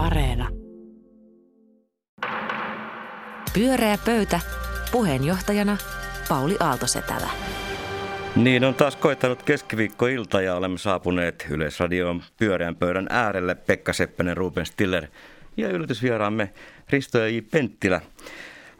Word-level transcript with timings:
Areena. 0.00 0.48
Pyöreä 3.54 3.98
pöytä. 4.04 4.40
Puheenjohtajana 4.92 5.76
Pauli 6.28 6.56
Aaltosetälä. 6.60 7.30
Niin 8.36 8.64
on 8.64 8.74
taas 8.74 8.96
koittanut 8.96 9.42
keskiviikkoilta 9.42 10.40
ja 10.40 10.54
olemme 10.54 10.78
saapuneet 10.78 11.46
Yleisradioon 11.50 12.22
pyöreän 12.36 12.76
pöydän 12.76 13.06
äärelle 13.10 13.54
Pekka 13.54 13.92
Seppänen, 13.92 14.36
Ruben 14.36 14.66
Stiller 14.66 15.06
ja 15.56 15.68
yllätysvieraamme 15.68 16.50
Risto 16.90 17.26
J. 17.26 17.38
Penttilä. 17.50 18.00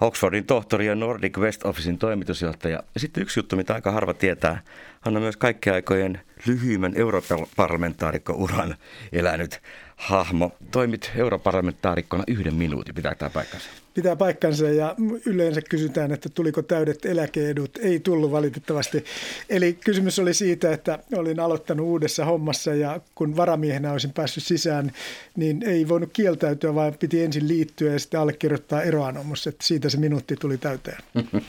Oxfordin 0.00 0.45
tohtori 0.45 0.87
ja 0.87 0.95
Nordic 0.95 1.39
West 1.39 1.64
Officein 1.64 1.98
toimitusjohtaja. 1.98 2.82
Ja 2.95 3.00
sitten 3.00 3.23
yksi 3.23 3.41
juttu, 3.41 3.57
mitä 3.57 3.75
aika 3.75 3.93
harva 3.93 4.14
tietää, 4.14 4.62
hän 5.00 5.16
on 5.16 5.23
myös 5.23 5.37
kaikkiaikojen 5.37 6.21
lyhyimmän 6.46 6.93
europarlamentaarikko-uran 6.96 8.75
elänyt 9.12 9.61
hahmo. 10.01 10.53
Toimit 10.71 11.12
europarlamentaarikkona 11.16 12.24
yhden 12.27 12.55
minuutin, 12.55 12.95
pitää 12.95 13.15
tämä 13.15 13.30
paikkansa? 13.30 13.69
Pitää 13.95 14.16
paikkansa 14.16 14.69
ja 14.69 14.95
yleensä 15.27 15.61
kysytään, 15.62 16.12
että 16.12 16.29
tuliko 16.29 16.62
täydet 16.62 17.05
eläkeedut. 17.05 17.79
Ei 17.83 18.01
tullut 18.01 18.30
valitettavasti. 18.30 19.05
Eli 19.48 19.73
kysymys 19.73 20.19
oli 20.19 20.34
siitä, 20.34 20.73
että 20.73 20.98
olin 21.16 21.41
aloittanut 21.41 21.87
uudessa 21.87 22.24
hommassa 22.24 22.74
ja 22.74 23.01
kun 23.15 23.37
varamiehenä 23.37 23.93
olisin 23.93 24.12
päässyt 24.12 24.45
sisään, 24.45 24.93
niin 25.37 25.62
ei 25.62 25.88
voinut 25.88 26.10
kieltäytyä, 26.12 26.74
vaan 26.74 26.95
piti 27.01 27.23
ensin 27.23 27.48
liittyä 27.48 27.93
ja 27.93 27.98
sitten 27.98 28.21
allekirjoittaa 28.21 28.82
eroanomus. 28.82 29.46
Että 29.46 29.66
siitä 29.66 29.88
se 29.88 29.98
minuutti 29.98 30.37
tuli 30.37 30.59
täyteen. 30.59 30.98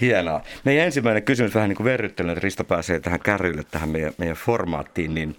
Hienoa. 0.00 0.40
Meidän 0.64 0.86
ensimmäinen 0.86 1.22
kysymys 1.22 1.54
vähän 1.54 1.68
niin 1.68 1.76
kuin 1.76 1.84
verryttelyyn, 1.84 2.32
että 2.32 2.44
Risto 2.44 2.64
pääsee 2.64 3.00
tähän 3.00 3.20
kärryille, 3.20 3.62
tähän 3.70 3.88
meidän, 3.88 4.12
meidän 4.18 4.36
formaattiin, 4.36 5.14
niin, 5.14 5.36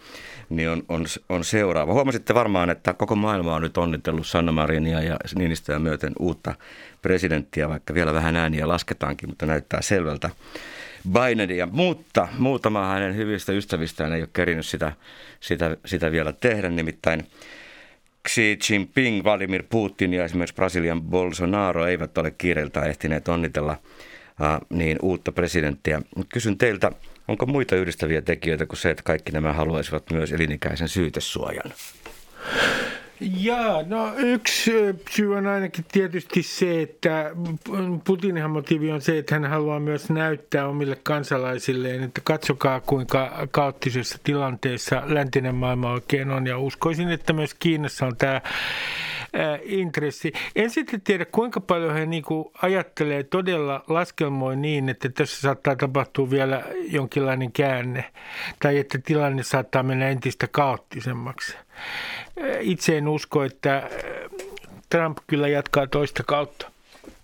niin 0.49 0.69
on, 0.69 0.83
on, 0.89 1.05
on, 1.29 1.43
seuraava. 1.43 1.93
Huomasitte 1.93 2.33
varmaan, 2.33 2.69
että 2.69 2.93
koko 2.93 3.15
maailma 3.15 3.55
on 3.55 3.61
nyt 3.61 3.77
onnitellut 3.77 4.27
Sanna 4.27 4.51
Marinia 4.51 5.01
ja 5.01 5.17
Niinistöä 5.35 5.79
myöten 5.79 6.13
uutta 6.19 6.55
presidenttiä, 7.01 7.69
vaikka 7.69 7.93
vielä 7.93 8.13
vähän 8.13 8.35
ääniä 8.35 8.67
lasketaankin, 8.67 9.29
mutta 9.29 9.45
näyttää 9.45 9.81
selvältä. 9.81 10.29
Bidenia, 11.11 11.67
mutta 11.71 12.27
muutama 12.37 12.85
hänen 12.85 13.15
hyvistä 13.15 13.51
ystävistään 13.51 14.13
ei 14.13 14.21
ole 14.21 14.29
kerinyt 14.33 14.65
sitä, 14.65 14.91
sitä, 15.39 15.77
sitä 15.85 16.11
vielä 16.11 16.33
tehdä, 16.33 16.69
nimittäin 16.69 17.27
Xi 18.29 18.59
Jinping, 18.69 19.23
Vladimir 19.23 19.63
Putin 19.69 20.13
ja 20.13 20.25
esimerkiksi 20.25 20.55
Brasilian 20.55 21.01
Bolsonaro 21.01 21.85
eivät 21.85 22.17
ole 22.17 22.31
kiireiltään 22.31 22.89
ehtineet 22.89 23.27
onnitella– 23.27 23.77
niin 24.69 24.97
uutta 25.01 25.31
presidenttiä. 25.31 26.01
Kysyn 26.33 26.57
teiltä, 26.57 26.91
onko 27.27 27.45
muita 27.45 27.75
yhdistäviä 27.75 28.21
tekijöitä 28.21 28.65
kuin 28.65 28.77
se, 28.77 28.89
että 28.89 29.03
kaikki 29.03 29.31
nämä 29.31 29.53
haluaisivat 29.53 30.11
myös 30.11 30.31
elinikäisen 30.31 30.87
syytesuojan? 30.87 31.73
Jaa, 33.19 33.83
no 33.83 34.13
yksi 34.17 34.71
syy 35.09 35.35
on 35.35 35.47
ainakin 35.47 35.85
tietysti 35.91 36.43
se, 36.43 36.81
että 36.81 37.31
Putinin 38.03 38.49
motiivi 38.49 38.91
on 38.91 39.01
se, 39.01 39.17
että 39.17 39.35
hän 39.35 39.45
haluaa 39.45 39.79
myös 39.79 40.09
näyttää 40.09 40.67
omille 40.67 40.97
kansalaisilleen, 41.03 42.03
että 42.03 42.21
katsokaa 42.23 42.79
kuinka 42.81 43.47
kaoottisessa 43.51 44.17
tilanteessa 44.23 45.03
läntinen 45.05 45.55
maailma 45.55 45.91
oikein 45.91 46.31
on. 46.31 46.47
Ja 46.47 46.57
uskoisin, 46.57 47.09
että 47.11 47.33
myös 47.33 47.53
Kiinassa 47.53 48.05
on 48.05 48.17
tämä 48.17 48.41
intressi. 49.63 50.33
En 50.55 50.69
sitten 50.69 51.01
tiedä, 51.01 51.25
kuinka 51.25 51.61
paljon 51.61 51.93
he 51.93 52.05
niin 52.05 52.23
kuin 52.23 52.45
ajattelee 52.61 53.23
todella 53.23 53.83
laskelmoin 53.87 54.61
niin, 54.61 54.89
että 54.89 55.09
tässä 55.09 55.41
saattaa 55.41 55.75
tapahtua 55.75 56.29
vielä 56.29 56.63
jonkinlainen 56.87 57.51
käänne 57.51 58.05
tai 58.61 58.77
että 58.77 58.97
tilanne 58.97 59.43
saattaa 59.43 59.83
mennä 59.83 60.09
entistä 60.09 60.47
kaoottisemmaksi. 60.51 61.57
Itse 62.59 62.97
en 62.97 63.07
usko, 63.07 63.43
että 63.43 63.89
Trump 64.89 65.17
kyllä 65.27 65.47
jatkaa 65.47 65.87
toista 65.87 66.23
kautta. 66.23 66.71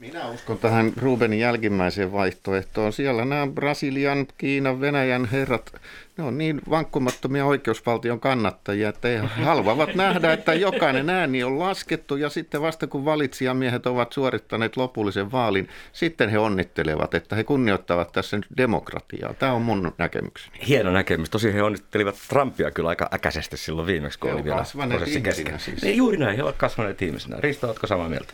Minä 0.02 0.30
uskon 0.30 0.58
tähän 0.58 0.94
Rubenin 0.98 1.40
jälkimmäiseen 1.40 2.12
vaihtoehtoon. 2.12 2.94
Siellä 2.94 3.26
nämä 3.26 3.48
Brasilian, 3.48 4.26
Kiinan, 4.38 4.82
Venäjän 4.82 5.26
herrat, 5.26 5.74
ne 6.18 6.24
on 6.24 6.38
niin 6.38 6.62
vankkumattomia 6.70 7.46
oikeusvaltion 7.46 8.20
kannattajia, 8.20 8.90
että 8.90 9.08
he 9.08 9.18
haluavat 9.18 9.96
nähdä, 9.96 10.34
että 10.34 10.54
jokainen 10.54 11.10
ääni 11.10 11.44
on 11.44 11.60
laskettu 11.60 12.16
ja 12.16 12.30
sitten 12.30 12.62
vasta 12.62 12.88
kun 12.88 13.06
valitsijamiehet 13.06 13.88
ovat 13.88 14.14
suorittaneet 14.14 14.78
lopullisen 14.78 15.32
vaalin, 15.32 15.70
sitten 15.94 16.30
he 16.30 16.40
onnittelevat, 16.40 17.14
että 17.14 17.36
he 17.36 17.44
kunnioittavat 17.44 18.12
tässä 18.12 18.38
nyt 18.38 18.48
demokratiaa. 18.58 19.34
Tämä 19.34 19.54
on 19.54 19.62
mun 19.62 19.94
näkemykseni. 19.98 20.60
Hieno 20.68 20.92
näkemys. 20.92 21.30
Tosi 21.30 21.54
he 21.54 21.64
onnittelivat 21.64 22.16
Trumpia 22.30 22.72
kyllä 22.72 22.90
aika 22.90 23.10
äkäisesti 23.14 23.58
silloin 23.58 23.88
viimeksi, 23.88 24.20
kun 24.20 24.30
he 24.30 24.36
oli 24.36 24.44
vielä 24.44 24.64
prosessi 24.90 25.22
kesken. 25.22 25.60
Siis. 25.60 25.82
Niin, 25.82 25.98
juuri 25.98 26.18
näin, 26.18 26.36
he 26.36 26.44
ovat 26.44 26.58
kasvaneet 26.58 27.02
ihmisenä. 27.02 27.38
Risto, 27.40 27.68
oletko 27.68 27.88
samaa 27.88 28.10
mieltä? 28.10 28.34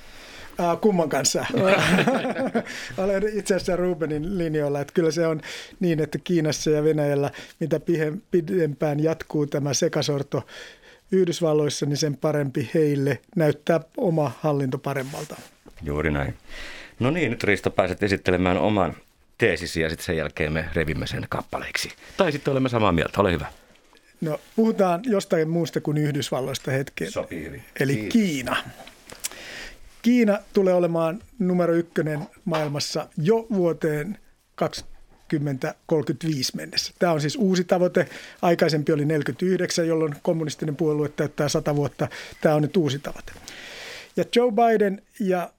Äh, 0.60 0.82
kumman 0.82 1.10
kanssa. 1.10 1.46
Olen 2.98 3.24
itse 3.34 3.56
asiassa 3.56 3.76
Rubenin 3.76 4.38
linjoilla, 4.38 4.82
että 4.82 4.94
kyllä 4.94 5.12
se 5.12 5.28
on 5.28 5.42
niin, 5.80 6.00
että 6.00 6.18
Kiinassa 6.24 6.70
ja 6.70 6.84
Venäjällä 6.84 7.32
mitä 7.60 7.80
pidempään 8.32 9.04
jatkuu 9.04 9.46
tämä 9.48 9.74
sekasorto 9.74 10.48
Yhdysvalloissa, 11.12 11.86
niin 11.86 11.98
sen 11.98 12.18
parempi 12.18 12.70
heille 12.74 13.20
näyttää 13.36 13.80
oma 13.98 14.32
hallinto 14.40 14.78
paremmalta. 14.78 15.36
Juuri 15.84 16.12
näin. 16.12 16.34
No 17.00 17.12
niin, 17.12 17.32
nyt 17.32 17.44
Risto 17.44 17.72
pääset 17.72 18.04
esittelemään 18.04 18.58
oman 18.58 18.96
teesisi 19.38 19.82
ja 19.82 19.90
sitten 19.90 20.06
sen 20.06 20.18
jälkeen 20.18 20.54
me 20.54 20.66
revimme 20.74 21.08
sen 21.08 21.26
kappaleiksi. 21.30 21.90
Tai 22.18 22.32
sitten 22.32 22.52
olemme 22.52 22.70
samaa 22.70 22.92
mieltä, 22.92 23.22
ole 23.22 23.32
hyvä. 23.32 23.46
No 24.22 24.40
puhutaan 24.56 25.02
jostain 25.04 25.50
muusta 25.50 25.82
kuin 25.82 25.98
Yhdysvalloista 25.98 26.72
hetken. 26.72 27.12
Sopii 27.12 27.46
hyvin. 27.46 27.64
Eli 27.80 27.96
Kiina. 27.96 28.10
Kiina. 28.10 28.58
Kiina 30.08 30.40
tulee 30.54 30.74
olemaan 30.74 31.20
numero 31.40 31.74
ykkönen 31.74 32.20
maailmassa 32.46 33.08
jo 33.18 33.48
vuoteen 33.54 34.18
2035 34.56 36.56
mennessä. 36.56 36.94
Tämä 37.00 37.12
on 37.12 37.22
siis 37.22 37.36
uusi 37.36 37.64
tavoite. 37.64 38.08
Aikaisempi 38.42 38.92
oli 38.92 39.06
49, 39.06 39.88
jolloin 39.88 40.16
kommunistinen 40.22 40.76
puolue 40.76 41.10
täyttää 41.10 41.50
100 41.50 41.76
vuotta. 41.76 42.08
Tämä 42.42 42.56
on 42.56 42.62
nyt 42.62 42.78
uusi 42.78 43.00
tavoite. 43.00 43.32
Ja 44.18 44.24
Joe 44.36 44.52
Biden 44.52 45.02
ja 45.20 45.52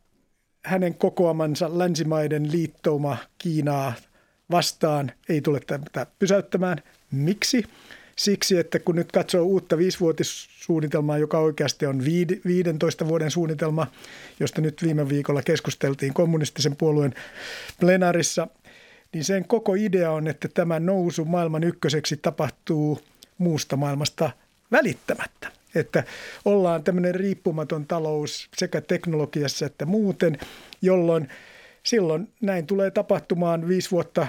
hänen 0.65 0.95
kokoamansa 0.95 1.79
länsimaiden 1.79 2.53
liittouma 2.53 3.17
Kiinaa 3.39 3.93
vastaan 4.51 5.13
ei 5.29 5.41
tule 5.41 5.61
tätä 5.61 6.07
pysäyttämään. 6.19 6.83
Miksi? 7.11 7.65
Siksi, 8.19 8.59
että 8.59 8.79
kun 8.79 8.97
nyt 8.97 9.13
katsoo 9.13 9.43
uutta 9.43 9.79
viisivuotissuunnitelmaa, 9.79 11.19
joka 11.19 11.39
oikeasti 11.39 11.87
on 11.87 12.05
15 12.05 13.09
vuoden 13.09 13.31
suunnitelma, 13.31 13.87
josta 14.41 14.61
nyt 14.61 14.83
viime 14.83 15.09
viikolla 15.09 15.43
keskusteltiin 15.43 16.15
kommunistisen 16.15 16.77
puolueen 16.77 17.15
plenarissa, 17.81 18.49
niin 19.13 19.25
sen 19.25 19.45
koko 19.45 19.75
idea 19.75 20.13
on, 20.13 20.29
että 20.29 20.49
tämä 20.49 20.81
nousu 20.81 21.25
maailman 21.25 21.65
ykköseksi 21.65 22.17
tapahtuu 22.17 23.01
muusta 23.39 23.77
maailmasta 23.77 24.31
välittämättä. 24.73 25.53
Että 25.75 26.05
ollaan 26.45 26.85
tämmöinen 26.85 27.15
riippumaton 27.15 27.87
talous 27.87 28.49
sekä 28.57 28.81
teknologiassa 28.81 29.67
että 29.67 29.87
muuten, 29.87 30.39
jolloin– 30.83 31.29
silloin 31.89 32.29
näin 32.41 32.67
tulee 32.67 32.91
tapahtumaan 32.91 33.69
viisi 33.69 33.91
vuotta, 33.91 34.27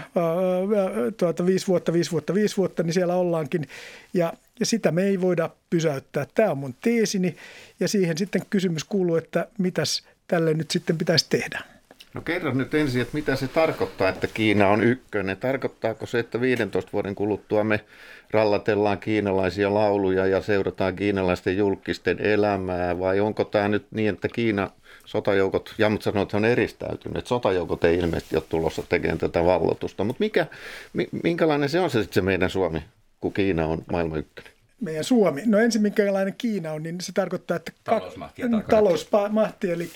tuota, 1.18 1.46
viisi 1.46 1.68
vuotta, 1.68 1.94
viisi 1.94 2.12
vuotta, 2.12 2.34
viisi 2.34 2.58
vuotta, 2.58 2.84
niin 2.84 2.94
siellä 2.94 3.16
ollaankin. 3.16 3.68
Ja, 4.14 4.34
ja 4.60 4.66
sitä 4.66 4.92
me 4.92 5.04
ei 5.04 5.22
voida 5.22 5.50
pysäyttää. 5.70 6.26
Tämä 6.36 6.52
on 6.52 6.58
mun 6.58 6.76
teesini 6.82 7.36
ja 7.80 7.88
siihen 7.88 8.18
sitten 8.18 8.42
kysymys 8.50 8.84
kuuluu, 8.84 9.16
että 9.16 9.48
mitäs 9.58 10.04
tälle 10.28 10.54
nyt 10.54 10.72
sitten 10.72 10.98
pitäisi 10.98 11.26
tehdä. 11.30 11.62
No 12.14 12.22
kerro 12.22 12.54
nyt 12.54 12.74
ensin, 12.74 13.02
että 13.02 13.18
mitä 13.18 13.36
se 13.36 13.48
tarkoittaa, 13.48 14.10
että 14.10 14.28
Kiina 14.28 14.68
on 14.68 14.84
ykkönen. 14.84 15.38
Tarkoittaako 15.38 16.06
se, 16.06 16.20
että 16.20 16.42
15 16.42 16.92
vuoden 16.94 17.16
kuluttua 17.16 17.64
me 17.64 17.80
rallatellaan 18.32 18.98
kiinalaisia 18.98 19.74
lauluja 19.74 20.26
ja 20.28 20.42
seurataan 20.42 20.96
kiinalaisten 20.96 21.58
julkisten 21.58 22.20
elämää 22.20 23.00
vai 23.00 23.20
onko 23.20 23.44
tämä 23.44 23.68
nyt 23.68 23.86
niin, 23.92 24.14
että 24.14 24.28
Kiina 24.28 24.72
sotajoukot, 25.10 25.76
Jamut 25.78 26.02
sanoi, 26.02 26.24
että 26.24 26.38
on 26.38 26.46
eristäytynyt, 26.46 27.28
sotajoukot 27.28 27.84
ei 27.84 27.98
ilmeisesti 27.98 28.36
ole 28.36 28.44
tulossa 28.50 28.84
tekemään 28.90 29.18
tätä 29.18 29.46
vallotusta, 29.46 30.04
mutta 30.04 30.20
mikä, 30.20 30.46
minkälainen 31.24 31.70
se 31.70 31.80
on 31.80 31.90
se 31.90 32.02
sitten 32.02 32.14
se 32.14 32.22
meidän 32.22 32.50
Suomi, 32.50 32.84
kun 33.22 33.34
Kiina 33.34 33.68
on 33.68 33.84
maailman 33.92 34.20
ykkönen? 34.20 34.52
meidän 34.82 35.04
Suomi. 35.04 35.42
No 35.46 35.60
ensin 35.60 35.82
minkälainen 35.82 36.36
Kiina 36.38 36.72
on, 36.72 36.84
niin 36.84 37.02
se 37.02 37.12
tarkoittaa, 37.12 37.58
että 37.58 37.72
talousmahti, 37.84 38.42
ka- 38.42 38.62
talousmahti 38.70 39.72
eli 39.72 39.92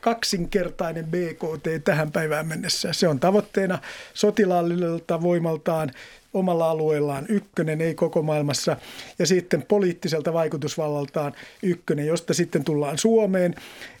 kaksinkertainen 0.00 1.04
BKT 1.04 1.84
tähän 1.84 2.12
päivään 2.12 2.46
mennessä. 2.46 2.92
Se 2.92 3.08
on 3.08 3.20
tavoitteena 3.20 3.78
sotilaalliselta 4.14 5.22
voimaltaan 5.22 5.90
omalla 6.34 6.70
alueellaan 6.70 7.26
ykkönen, 7.28 7.80
ei 7.80 7.94
koko 7.94 8.22
maailmassa, 8.22 8.76
ja 9.18 9.26
sitten 9.26 9.62
poliittiselta 9.62 10.32
vaikutusvallaltaan 10.32 11.32
ykkönen, 11.62 12.06
josta 12.06 12.34
sitten 12.34 12.64
tullaan 12.64 12.98
Suomeen, 12.98 13.54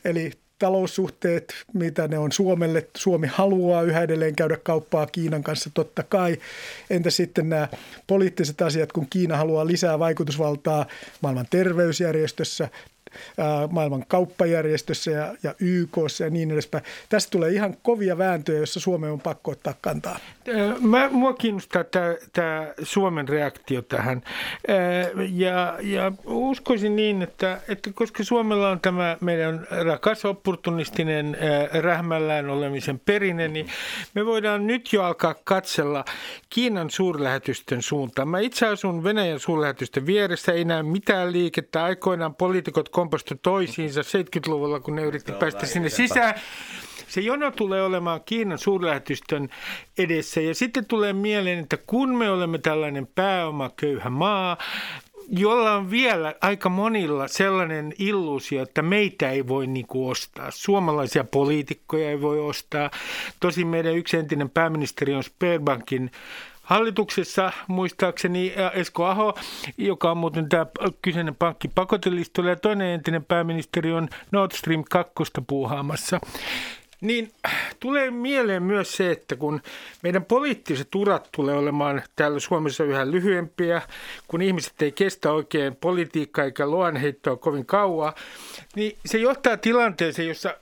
eli 0.04 0.32
taloussuhteet, 0.58 1.54
mitä 1.72 2.08
ne 2.08 2.18
on 2.18 2.32
Suomelle. 2.32 2.88
Suomi 2.96 3.26
haluaa 3.26 3.82
yhä 3.82 4.02
edelleen 4.02 4.36
käydä 4.36 4.56
kauppaa 4.56 5.06
Kiinan 5.06 5.42
kanssa 5.42 5.70
totta 5.74 6.02
kai. 6.02 6.36
Entä 6.90 7.10
sitten 7.10 7.48
nämä 7.48 7.68
poliittiset 8.06 8.62
asiat, 8.62 8.92
kun 8.92 9.06
Kiina 9.10 9.36
haluaa 9.36 9.66
lisää 9.66 9.98
vaikutusvaltaa 9.98 10.86
maailman 11.20 11.46
terveysjärjestössä, 11.50 12.68
maailman 13.70 14.04
kauppajärjestössä 14.08 15.10
ja, 15.10 15.34
ja 15.42 15.54
YKssa 15.60 16.24
ja 16.24 16.30
niin 16.30 16.50
edespäin. 16.50 16.84
Tästä 17.08 17.30
tulee 17.30 17.50
ihan 17.50 17.76
kovia 17.82 18.18
vääntöjä, 18.18 18.58
joissa 18.58 18.80
Suomeen 18.80 19.12
on 19.12 19.20
pakko 19.20 19.50
ottaa 19.50 19.74
kantaa. 19.80 20.18
Mä, 20.80 21.08
mua 21.10 21.32
kiinnostaa 21.32 21.84
tämä 22.32 22.66
Suomen 22.82 23.28
reaktio 23.28 23.82
tähän. 23.82 24.22
Ja, 25.30 25.78
ja 25.82 26.12
uskoisin 26.24 26.96
niin, 26.96 27.22
että, 27.22 27.60
että 27.68 27.90
koska 27.94 28.24
Suomella 28.24 28.70
on 28.70 28.80
tämä 28.80 29.16
meidän 29.20 29.66
rakas 29.84 30.24
opportunistinen 30.24 31.36
rähmällään 31.80 32.50
olemisen 32.50 33.00
perinne, 33.04 33.48
niin 33.48 33.66
me 34.14 34.26
voidaan 34.26 34.66
nyt 34.66 34.92
jo 34.92 35.02
alkaa 35.02 35.34
katsella 35.44 36.04
Kiinan 36.50 36.90
suurlähetystön 36.90 37.82
suuntaan. 37.82 38.28
Mä 38.28 38.38
itse 38.38 38.66
asun 38.66 39.04
Venäjän 39.04 39.40
suurlähetystön 39.40 40.06
vieressä, 40.06 40.52
ei 40.52 40.64
näe 40.64 40.82
mitään 40.82 41.32
liikettä. 41.32 41.84
Aikoinaan 41.84 42.34
poliitikot 42.34 42.88
kompostu 42.96 43.34
toisiinsa 43.42 44.00
70-luvulla, 44.00 44.80
kun 44.80 44.96
ne 44.96 45.02
yritti 45.02 45.32
päästä 45.32 45.66
sinne 45.66 45.88
sisään. 45.88 46.34
Se 47.08 47.20
jono 47.20 47.50
tulee 47.50 47.82
olemaan 47.82 48.20
Kiinan 48.26 48.58
suurlähetystön 48.58 49.48
edessä 49.98 50.40
ja 50.40 50.54
sitten 50.54 50.84
tulee 50.86 51.12
mieleen, 51.12 51.58
että 51.58 51.76
kun 51.76 52.16
me 52.16 52.30
olemme 52.30 52.58
tällainen 52.58 53.06
pääomaköyhä 53.14 54.10
maa, 54.10 54.56
jolla 55.28 55.72
on 55.72 55.90
vielä 55.90 56.34
aika 56.40 56.68
monilla 56.68 57.28
sellainen 57.28 57.92
illuusio, 57.98 58.62
että 58.62 58.82
meitä 58.82 59.30
ei 59.30 59.48
voi 59.48 59.66
niinku 59.66 60.08
ostaa. 60.08 60.50
Suomalaisia 60.50 61.24
poliitikkoja 61.24 62.10
ei 62.10 62.20
voi 62.20 62.40
ostaa. 62.40 62.90
Tosin 63.40 63.66
meidän 63.66 63.96
yksi 63.96 64.16
entinen 64.16 64.50
pääministeri 64.50 65.14
on 65.14 65.24
Sperbankin 65.24 66.10
hallituksessa 66.66 67.52
muistaakseni 67.68 68.54
Esko 68.72 69.04
Aho, 69.04 69.34
joka 69.78 70.10
on 70.10 70.16
muuten 70.16 70.48
tämä 70.48 70.66
kyseinen 71.02 71.34
pankki 71.34 71.68
pakotelistolla 71.68 72.50
ja 72.50 72.56
toinen 72.56 72.86
entinen 72.86 73.24
pääministeri 73.24 73.92
on 73.92 74.08
Nord 74.32 74.52
Stream 74.52 74.84
2 74.90 75.12
puuhaamassa. 75.46 76.20
Niin 77.00 77.32
tulee 77.80 78.10
mieleen 78.10 78.62
myös 78.62 78.96
se, 78.96 79.10
että 79.10 79.36
kun 79.36 79.62
meidän 80.02 80.24
poliittiset 80.24 80.94
urat 80.94 81.28
tulee 81.32 81.56
olemaan 81.56 82.02
täällä 82.16 82.40
Suomessa 82.40 82.84
yhä 82.84 83.10
lyhyempiä, 83.10 83.82
kun 84.28 84.42
ihmiset 84.42 84.82
ei 84.82 84.92
kestä 84.92 85.32
oikein 85.32 85.76
politiikkaa 85.76 86.44
eikä 86.44 86.66
luonheittoa 86.66 87.36
kovin 87.36 87.66
kauan, 87.66 88.12
niin 88.76 88.98
se 89.06 89.18
johtaa 89.18 89.56
tilanteeseen, 89.56 90.28
jossa 90.28 90.54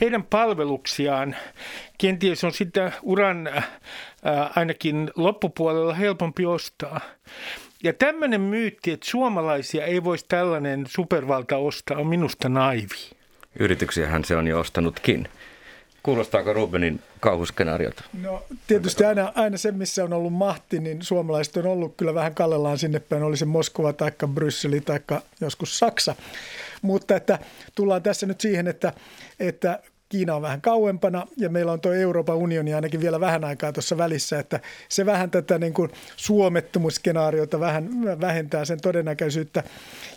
heidän 0.00 0.22
palveluksiaan 0.22 1.36
kenties 1.98 2.44
on 2.44 2.52
sitä 2.52 2.92
uran 3.02 3.46
ää, 3.46 4.50
ainakin 4.56 5.10
loppupuolella 5.16 5.94
helpompi 5.94 6.46
ostaa. 6.46 7.00
Ja 7.82 7.92
tämmöinen 7.92 8.40
myytti, 8.40 8.90
että 8.90 9.10
suomalaisia 9.10 9.84
ei 9.84 10.04
voisi 10.04 10.24
tällainen 10.28 10.84
supervalta 10.88 11.56
ostaa, 11.56 11.98
on 11.98 12.06
minusta 12.06 12.48
naivi. 12.48 13.10
Yrityksiähän 13.58 14.24
se 14.24 14.36
on 14.36 14.46
jo 14.46 14.60
ostanutkin. 14.60 15.28
Kuulostaako 16.02 16.52
Rubenin 16.52 17.00
kauhuskenaariota? 17.20 18.04
No 18.22 18.42
tietysti 18.66 19.04
aina, 19.04 19.32
aina 19.34 19.56
se, 19.56 19.72
missä 19.72 20.04
on 20.04 20.12
ollut 20.12 20.32
mahti, 20.32 20.78
niin 20.78 21.02
suomalaiset 21.02 21.56
on 21.56 21.66
ollut 21.66 21.94
kyllä 21.96 22.14
vähän 22.14 22.34
kallellaan 22.34 22.78
sinne 22.78 23.00
päin, 23.00 23.22
oli 23.22 23.36
se 23.36 23.44
Moskova 23.44 23.92
tai 23.92 24.12
Brysseli 24.34 24.80
tai 24.80 25.00
joskus 25.40 25.78
Saksa. 25.78 26.16
Mutta 26.86 27.16
että 27.16 27.38
tullaan 27.74 28.02
tässä 28.02 28.26
nyt 28.26 28.40
siihen, 28.40 28.66
että, 28.66 28.92
että 29.40 29.80
Kiina 30.08 30.34
on 30.34 30.42
vähän 30.42 30.60
kauempana 30.60 31.26
ja 31.36 31.48
meillä 31.48 31.72
on 31.72 31.80
tuo 31.80 31.92
Euroopan 31.92 32.36
unioni 32.36 32.74
ainakin 32.74 33.00
vielä 33.00 33.20
vähän 33.20 33.44
aikaa 33.44 33.72
tuossa 33.72 33.98
välissä, 33.98 34.38
että 34.38 34.60
se 34.88 35.06
vähän 35.06 35.30
tätä 35.30 35.58
niin 35.58 35.74
kuin 35.74 35.90
suomettomuusskenaariota 36.16 37.60
vähän 37.60 37.90
vähentää 38.20 38.64
sen 38.64 38.80
todennäköisyyttä. 38.80 39.62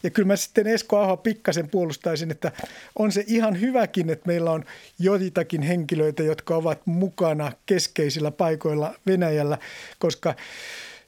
Ja 0.03 0.09
kyllä 0.09 0.27
mä 0.27 0.35
sitten 0.35 0.67
Esko 0.67 0.97
Aho 0.97 1.17
pikkasen 1.17 1.69
puolustaisin, 1.69 2.31
että 2.31 2.51
on 2.99 3.11
se 3.11 3.23
ihan 3.27 3.61
hyväkin, 3.61 4.09
että 4.09 4.27
meillä 4.27 4.51
on 4.51 4.65
joitakin 4.99 5.61
henkilöitä, 5.61 6.23
jotka 6.23 6.55
ovat 6.55 6.81
mukana 6.85 7.51
keskeisillä 7.65 8.31
paikoilla 8.31 8.93
Venäjällä, 9.07 9.57
koska 9.99 10.35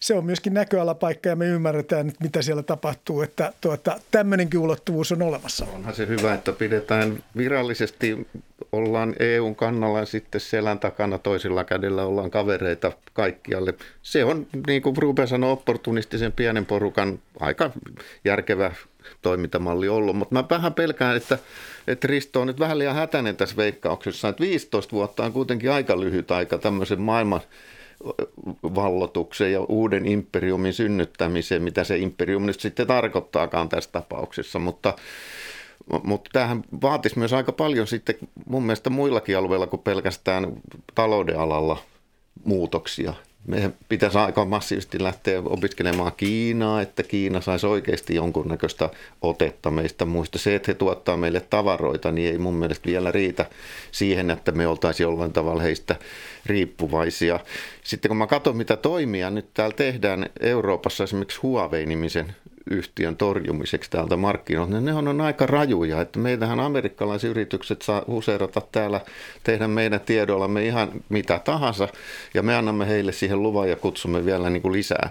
se 0.02 0.14
on 0.14 0.26
myöskin 0.26 0.54
näköalapaikka 0.54 1.30
ja 1.30 1.36
me 1.36 1.48
ymmärretään, 1.48 2.08
että 2.10 2.24
mitä 2.24 2.42
siellä 2.42 2.64
tapahtuu, 2.64 3.22
että 3.22 3.54
tuota, 3.62 4.00
tämmöinenkin 4.12 4.60
ulottuvuus 4.60 5.12
on 5.12 5.22
olemassa. 5.22 5.66
Onhan 5.74 5.96
se 5.96 6.08
hyvä, 6.08 6.34
että 6.34 6.52
pidetään 6.52 7.24
virallisesti, 7.38 8.28
ollaan 8.72 9.16
EUn 9.20 9.56
kannalla 9.56 10.00
ja 10.00 10.06
sitten 10.06 10.42
selän 10.42 10.80
takana 10.80 11.18
toisella 11.18 11.64
kädellä 11.64 12.06
ollaan 12.06 12.32
kavereita 12.32 12.92
kaikkialle. 13.14 13.74
Se 14.02 14.26
on, 14.26 14.48
niin 14.68 14.82
kuin 14.82 14.98
Ruben 14.98 15.28
sanoi, 15.28 15.52
opportunistisen 15.52 16.32
pienen 16.32 16.66
porukan 16.66 17.20
aika 17.40 17.72
järkevä 18.26 18.72
toimintamalli 19.22 19.90
ollut, 19.90 20.16
mutta 20.16 20.36
mä 20.36 20.44
vähän 20.50 20.74
pelkään, 20.74 21.18
että, 21.18 21.38
että 21.88 22.08
Risto 22.08 22.42
on 22.42 22.48
nyt 22.48 22.60
vähän 22.60 22.80
liian 22.80 22.96
hätäinen 22.96 23.36
tässä 23.36 23.58
veikkauksessa, 23.58 24.30
että 24.30 24.44
15 24.44 24.92
vuotta 24.92 25.24
on 25.24 25.34
kuitenkin 25.34 25.72
aika 25.72 26.00
lyhyt 26.00 26.32
aika 26.32 26.58
tämmöisen 26.58 27.02
maailman 27.02 27.42
vallotukseen 28.64 29.54
ja 29.54 29.62
uuden 29.62 30.06
imperiumin 30.08 30.74
synnyttämiseen, 30.74 31.64
mitä 31.64 31.84
se 31.84 31.98
imperium 31.98 32.46
nyt 32.46 32.60
sitten 32.60 32.88
tarkoittaakaan 32.88 33.70
tässä 33.70 33.90
tapauksessa, 33.92 34.60
mutta 34.60 34.94
mutta 36.04 36.30
tämähän 36.34 36.64
vaatisi 36.82 37.20
myös 37.20 37.34
aika 37.34 37.52
paljon 37.52 37.88
sitten 37.88 38.16
mun 38.46 38.64
mielestä 38.64 38.90
muillakin 38.90 39.38
alueilla 39.38 39.68
kuin 39.68 39.82
pelkästään 39.82 40.54
talouden 40.96 41.40
alalla 41.40 41.78
muutoksia 42.44 43.14
meidän 43.48 43.74
pitäisi 43.90 44.18
aika 44.18 44.46
massiivisesti 44.46 45.04
lähteä 45.04 45.42
opiskelemaan 45.46 46.12
Kiinaa, 46.18 46.82
että 46.82 47.04
Kiina 47.04 47.42
saisi 47.42 47.68
oikeasti 47.68 48.16
jonkunnäköistä 48.16 48.90
otetta 49.22 49.72
meistä 49.72 50.06
muista. 50.06 50.40
Se, 50.40 50.56
että 50.56 50.72
he 50.72 50.74
tuottaa 50.74 51.18
meille 51.18 51.40
tavaroita, 51.40 52.12
niin 52.12 52.32
ei 52.32 52.38
mun 52.38 52.54
mielestä 52.54 52.90
vielä 52.90 53.12
riitä 53.12 53.46
siihen, 53.92 54.32
että 54.32 54.52
me 54.52 54.68
oltaisiin 54.68 55.06
jollain 55.06 55.34
tavalla 55.34 55.62
heistä 55.62 55.96
riippuvaisia. 56.46 57.40
Sitten 57.84 58.10
kun 58.10 58.18
mä 58.18 58.28
katson, 58.28 58.58
mitä 58.58 58.78
toimia 58.78 59.30
nyt 59.30 59.54
täällä 59.54 59.76
tehdään 59.76 60.30
Euroopassa, 60.40 61.04
esimerkiksi 61.04 61.40
Huawei-nimisen 61.40 62.36
yhtiön 62.72 63.16
torjumiseksi 63.16 63.90
täältä 63.90 64.18
markkinoilta, 64.18 64.74
niin 64.74 64.86
ne 64.86 64.94
on 64.94 65.22
aika 65.22 65.46
rajuja. 65.46 66.02
Että 66.02 66.20
meillähän 66.20 66.60
amerikkalaisyritykset 66.60 67.82
saa 67.82 68.04
huseerata 68.08 68.62
täällä, 68.72 69.02
tehdä 69.44 69.68
meidän 69.68 70.00
tiedollamme 70.00 70.66
ihan 70.66 70.92
mitä 71.10 71.40
tahansa, 71.40 71.88
ja 72.34 72.44
me 72.44 72.56
annamme 72.56 72.88
heille 72.88 73.12
siihen 73.12 73.44
luvan 73.44 73.70
ja 73.70 73.76
kutsumme 73.76 74.26
vielä 74.26 74.50
niin 74.50 74.62
kuin 74.62 74.74
lisää 74.74 75.10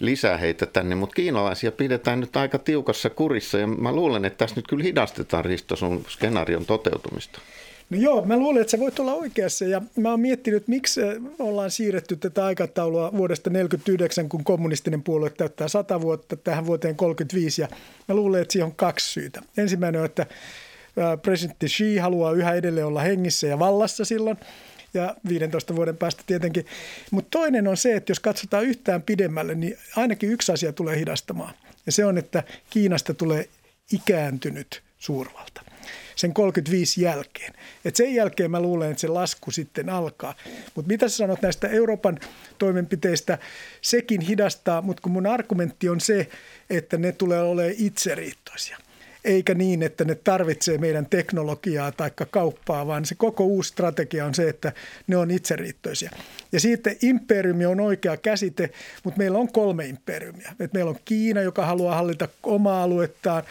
lisää 0.00 0.36
heitä 0.36 0.66
tänne, 0.66 0.94
mutta 0.94 1.14
kiinalaisia 1.14 1.72
pidetään 1.72 2.20
nyt 2.20 2.36
aika 2.36 2.58
tiukassa 2.58 3.10
kurissa 3.10 3.58
ja 3.58 3.66
mä 3.66 3.92
luulen, 3.92 4.24
että 4.24 4.38
tässä 4.38 4.56
nyt 4.56 4.66
kyllä 4.68 4.84
hidastetaan 4.84 5.44
Risto 5.44 5.76
sun 5.76 6.04
skenaarion 6.08 6.66
toteutumista. 6.66 7.40
No 7.90 7.98
joo, 7.98 8.24
mä 8.24 8.36
luulen, 8.36 8.60
että 8.60 8.70
sä 8.70 8.78
voit 8.78 8.98
olla 8.98 9.14
oikeassa 9.14 9.64
ja 9.64 9.82
mä 9.96 10.10
oon 10.10 10.20
miettinyt, 10.20 10.68
miksi 10.68 11.02
äh, 11.02 11.08
ollaan 11.38 11.70
siirretty 11.70 12.16
tätä 12.16 12.44
aikataulua 12.44 13.12
vuodesta 13.12 13.50
1949, 13.50 14.28
kun 14.28 14.44
kommunistinen 14.44 15.02
puolue 15.02 15.30
täyttää 15.30 15.68
100 15.68 16.00
vuotta 16.00 16.36
tähän 16.36 16.66
vuoteen 16.66 16.96
35 16.96 17.62
ja 17.62 17.68
mä 18.08 18.14
luulen, 18.14 18.42
että 18.42 18.52
siihen 18.52 18.66
on 18.66 18.74
kaksi 18.74 19.12
syytä. 19.12 19.42
Ensimmäinen 19.56 20.00
on, 20.00 20.04
että 20.04 20.22
äh, 20.22 21.22
presidentti 21.22 21.66
Xi 21.66 21.96
haluaa 21.96 22.32
yhä 22.32 22.54
edelleen 22.54 22.86
olla 22.86 23.00
hengissä 23.00 23.46
ja 23.46 23.58
vallassa 23.58 24.04
silloin 24.04 24.36
ja 24.94 25.16
15 25.28 25.76
vuoden 25.76 25.96
päästä 25.96 26.22
tietenkin. 26.26 26.66
Mutta 27.10 27.38
toinen 27.38 27.68
on 27.68 27.76
se, 27.76 27.96
että 27.96 28.10
jos 28.10 28.20
katsotaan 28.20 28.64
yhtään 28.64 29.02
pidemmälle, 29.02 29.54
niin 29.54 29.78
ainakin 29.96 30.30
yksi 30.30 30.52
asia 30.52 30.72
tulee 30.72 30.98
hidastamaan. 30.98 31.54
Ja 31.86 31.92
se 31.92 32.04
on, 32.04 32.18
että 32.18 32.42
Kiinasta 32.70 33.14
tulee 33.14 33.48
ikääntynyt 33.92 34.82
suurvalta 34.98 35.62
sen 36.18 36.34
35 36.34 37.02
jälkeen. 37.02 37.52
Et 37.84 37.96
sen 37.96 38.14
jälkeen 38.14 38.50
mä 38.50 38.60
luulen, 38.60 38.90
että 38.90 39.00
se 39.00 39.08
lasku 39.08 39.50
sitten 39.50 39.88
alkaa. 39.88 40.34
Mutta 40.74 40.88
mitä 40.88 41.08
sä 41.08 41.16
sanot 41.16 41.42
näistä 41.42 41.68
Euroopan 41.68 42.18
toimenpiteistä, 42.58 43.38
sekin 43.80 44.20
hidastaa, 44.20 44.82
mutta 44.82 45.02
kun 45.02 45.12
mun 45.12 45.26
argumentti 45.26 45.88
on 45.88 46.00
se, 46.00 46.28
että 46.70 46.96
ne 46.96 47.12
tulee 47.12 47.42
olemaan 47.42 47.74
itseriittoisia 47.78 48.78
eikä 49.24 49.54
niin, 49.54 49.82
että 49.82 50.04
ne 50.04 50.14
tarvitsee 50.14 50.78
meidän 50.78 51.06
teknologiaa 51.06 51.92
tai 51.92 52.10
kauppaa, 52.30 52.86
vaan 52.86 53.04
se 53.04 53.14
koko 53.14 53.44
uusi 53.44 53.68
strategia 53.68 54.26
on 54.26 54.34
se, 54.34 54.48
että 54.48 54.72
ne 55.06 55.16
on 55.16 55.30
itseriittoisia. 55.30 56.10
Ja 56.52 56.60
siitä 56.60 56.90
imperiumi 57.02 57.66
on 57.66 57.80
oikea 57.80 58.16
käsite, 58.16 58.70
mutta 59.04 59.18
meillä 59.18 59.38
on 59.38 59.52
kolme 59.52 59.86
imperiumia. 59.86 60.52
Et 60.60 60.72
meillä 60.72 60.90
on 60.90 60.98
Kiina, 61.04 61.42
joka 61.42 61.66
haluaa 61.66 61.94
hallita 61.94 62.28
omaa 62.42 62.82
aluettaan, 62.82 63.42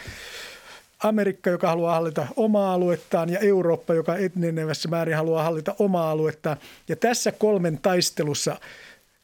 Amerikka, 1.04 1.50
joka 1.50 1.68
haluaa 1.68 1.96
hallita 1.96 2.28
omaa 2.36 2.74
aluettaan 2.74 3.30
ja 3.30 3.40
Eurooppa, 3.40 3.94
joka 3.94 4.16
etenevässä 4.16 4.90
määrin 4.90 5.16
haluaa 5.16 5.44
hallita 5.44 5.76
omaa 5.80 6.12
aluettaan. 6.12 6.58
Ja 6.88 6.96
tässä 6.96 7.32
kolmen 7.32 7.80
taistelussa 7.82 8.56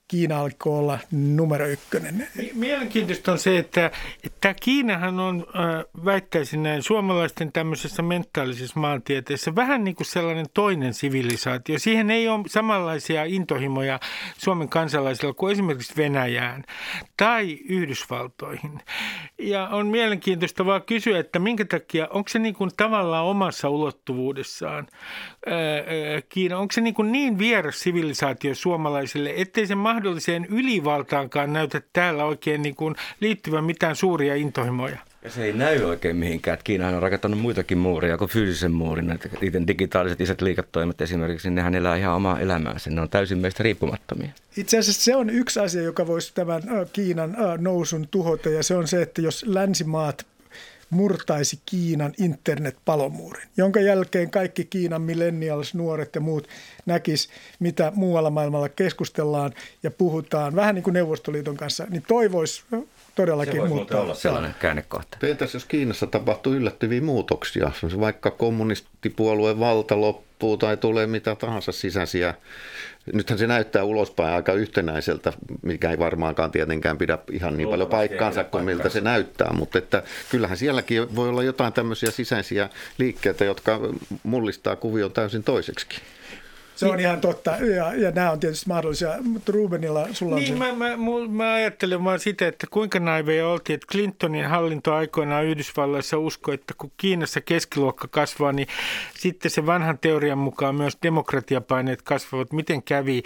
Kiina 0.08 0.40
alkoi 0.40 0.80
olla 0.80 1.00
numero 1.12 1.68
ykkönen. 1.68 2.28
Mielenkiintoista 2.54 3.32
on 3.32 3.40
se, 3.40 3.58
että, 3.58 3.92
että 4.24 4.54
Kiinahan 4.62 5.20
on, 5.20 5.46
väittäisin 6.06 6.64
näin, 6.64 6.84
suomalaisten 6.84 7.52
tämmöisessä 7.52 8.02
mentaalisessa 8.02 8.80
maantieteessä 8.80 9.56
vähän 9.56 9.84
niin 9.84 9.96
kuin 9.96 10.08
sellainen 10.08 10.46
toinen 10.54 10.94
sivilisaatio. 10.94 11.80
Siihen 11.80 12.12
ei 12.12 12.28
ole 12.28 12.44
samanlaisia 12.48 13.24
intohimoja 13.24 14.00
Suomen 14.38 14.70
kansalaisilla 14.70 15.34
kuin 15.34 15.52
esimerkiksi 15.52 15.94
Venäjään 15.98 16.64
tai 17.18 17.60
Yhdysvaltoihin. 17.70 18.80
Ja 19.40 19.68
on 19.68 19.88
mielenkiintoista 19.88 20.66
vaan 20.66 20.84
kysyä, 20.84 21.20
että 21.20 21.40
minkä 21.40 21.66
takia, 21.66 22.08
onko 22.10 22.30
se 22.30 22.40
niin 22.40 22.56
kuin 22.56 22.72
tavallaan 22.78 23.26
omassa 23.26 23.70
ulottuvuudessaan 23.70 24.88
Kiina, 26.30 26.58
onko 26.58 26.72
se 26.72 26.82
niin, 26.82 26.94
kuin 26.94 27.12
niin 27.12 27.38
vieras 27.38 27.80
sivilisaatio 27.80 28.56
suomalaisille, 28.56 29.34
ettei 29.36 29.68
se 29.68 29.76
mahdolliseen 29.94 30.46
ylivaltaankaan 30.46 31.54
näytä 31.54 31.82
täällä 31.94 32.26
oikein 32.26 32.62
niin 32.62 32.76
kuin 32.76 32.96
liittyvän 33.20 33.64
mitään 33.64 33.96
suuria 33.96 34.36
intohimoja? 34.36 34.98
Ja 35.24 35.30
se 35.30 35.44
ei 35.44 35.54
näy 35.54 35.84
oikein 35.84 36.16
mihinkään. 36.16 36.54
Että 36.54 36.64
Kiinahan 36.64 36.96
on 36.96 37.02
rakentanut 37.02 37.40
muitakin 37.40 37.78
muuria 37.78 38.18
kuin 38.18 38.30
fyysisen 38.30 38.72
muurin. 38.72 39.12
Että 39.12 39.30
niiden 39.42 39.68
digitaaliset 39.68 40.22
isät 40.22 40.42
liiketoimet 40.42 41.02
esimerkiksi, 41.02 41.48
niin 41.48 41.56
nehän 41.56 41.76
elää 41.76 41.96
ihan 41.96 42.16
omaa 42.16 42.40
elämäänsä. 42.40 42.90
Ne 42.90 43.02
on 43.02 43.10
täysin 43.10 43.38
meistä 43.38 43.64
riippumattomia. 43.64 44.30
Itse 44.58 44.78
asiassa 44.78 45.02
se 45.04 45.16
on 45.16 45.30
yksi 45.30 45.60
asia, 45.60 45.82
joka 45.82 46.08
voisi 46.08 46.34
tämän 46.34 46.64
Kiinan 46.94 47.38
nousun 47.58 48.08
tuhota 48.12 48.50
ja 48.50 48.64
se 48.64 48.76
on 48.76 48.88
se, 48.88 49.02
että 49.02 49.22
jos 49.22 49.46
länsimaat 49.48 50.26
murtaisi 50.94 51.60
Kiinan 51.66 52.14
internetpalomuurin, 52.18 53.48
jonka 53.58 53.80
jälkeen 53.80 54.32
kaikki 54.32 54.66
Kiinan 54.66 55.02
millennials, 55.02 55.74
nuoret 55.74 56.16
ja 56.16 56.22
muut 56.22 56.48
näkis, 56.86 57.30
mitä 57.60 57.92
muualla 57.96 58.30
maailmalla 58.30 58.70
keskustellaan 58.70 59.54
ja 59.84 59.92
puhutaan, 59.92 60.56
vähän 60.56 60.76
niin 60.76 60.84
kuin 60.84 60.94
Neuvostoliiton 60.94 61.58
kanssa, 61.58 61.88
niin 61.90 62.04
toivoisi 62.08 62.64
todellakin 63.16 63.62
se 63.62 63.68
muuttaa. 63.68 64.02
olla 64.02 64.16
sellainen 64.16 64.56
käännekohta. 64.60 65.18
Entäs 65.24 65.54
jos 65.54 65.66
Kiinassa 65.66 66.08
tapahtuu 66.08 66.54
yllättäviä 66.54 67.02
muutoksia, 67.02 67.72
vaikka 68.00 68.32
kommunistipuolueen 68.32 69.60
valta 69.60 70.02
loppuu 70.02 70.58
tai 70.58 70.78
tulee 70.78 71.08
mitä 71.08 71.36
tahansa 71.36 71.72
sisäisiä 71.72 72.34
nythän 73.14 73.40
se 73.40 73.48
näyttää 73.48 73.84
ulospäin 73.84 74.36
aika 74.36 74.54
yhtenäiseltä, 74.54 75.34
mikä 75.62 75.92
ei 75.92 76.00
varmaankaan 76.00 76.52
tietenkään 76.52 76.98
pidä 76.98 77.18
ihan 77.32 77.58
niin 77.58 77.70
paljon 77.70 77.90
paikkaansa 77.90 78.44
kuin 78.44 78.66
miltä 78.66 78.90
se 78.90 79.02
näyttää, 79.02 79.54
mutta 79.54 79.78
että 79.78 80.04
kyllähän 80.30 80.58
sielläkin 80.58 81.16
voi 81.16 81.30
olla 81.30 81.44
jotain 81.44 81.74
tämmöisiä 81.74 82.12
sisäisiä 82.12 82.70
liikkeitä, 82.98 83.46
jotka 83.46 83.80
mullistaa 84.24 84.76
kuvion 84.76 85.12
täysin 85.12 85.44
toiseksi. 85.44 85.88
Se 86.76 86.86
on 86.86 87.00
ihan 87.00 87.22
totta, 87.22 87.52
ja, 87.52 87.94
ja 87.94 88.12
nämä 88.12 88.32
on 88.32 88.40
tietysti 88.40 88.68
mahdollisia, 88.68 89.10
mutta 89.22 89.52
Rubenilla 89.52 90.08
sulla 90.12 90.36
niin, 90.36 90.54
on 90.54 90.68
se... 90.68 90.74
Mä, 90.74 90.96
mä, 90.96 90.98
mä 91.30 91.54
ajattelen 91.54 92.04
vaan 92.04 92.20
sitä, 92.20 92.48
että 92.48 92.68
kuinka 92.72 93.00
naiveja 93.00 93.48
oltiin, 93.48 93.76
että 93.76 93.88
Clintonin 93.92 94.46
hallinto 94.46 94.94
aikoinaan 94.94 95.46
Yhdysvalloissa 95.46 96.18
uskoi, 96.18 96.54
että 96.54 96.74
kun 96.78 96.92
Kiinassa 96.98 97.42
keskiluokka 97.42 98.08
kasvaa, 98.08 98.52
niin 98.52 98.68
sitten 99.16 99.52
se 99.52 99.66
vanhan 99.66 100.00
teorian 100.00 100.38
mukaan 100.38 100.76
myös 100.76 100.98
demokratiapaineet 101.04 102.02
kasvavat. 102.02 102.54
Miten 102.54 102.84
kävi? 102.84 103.24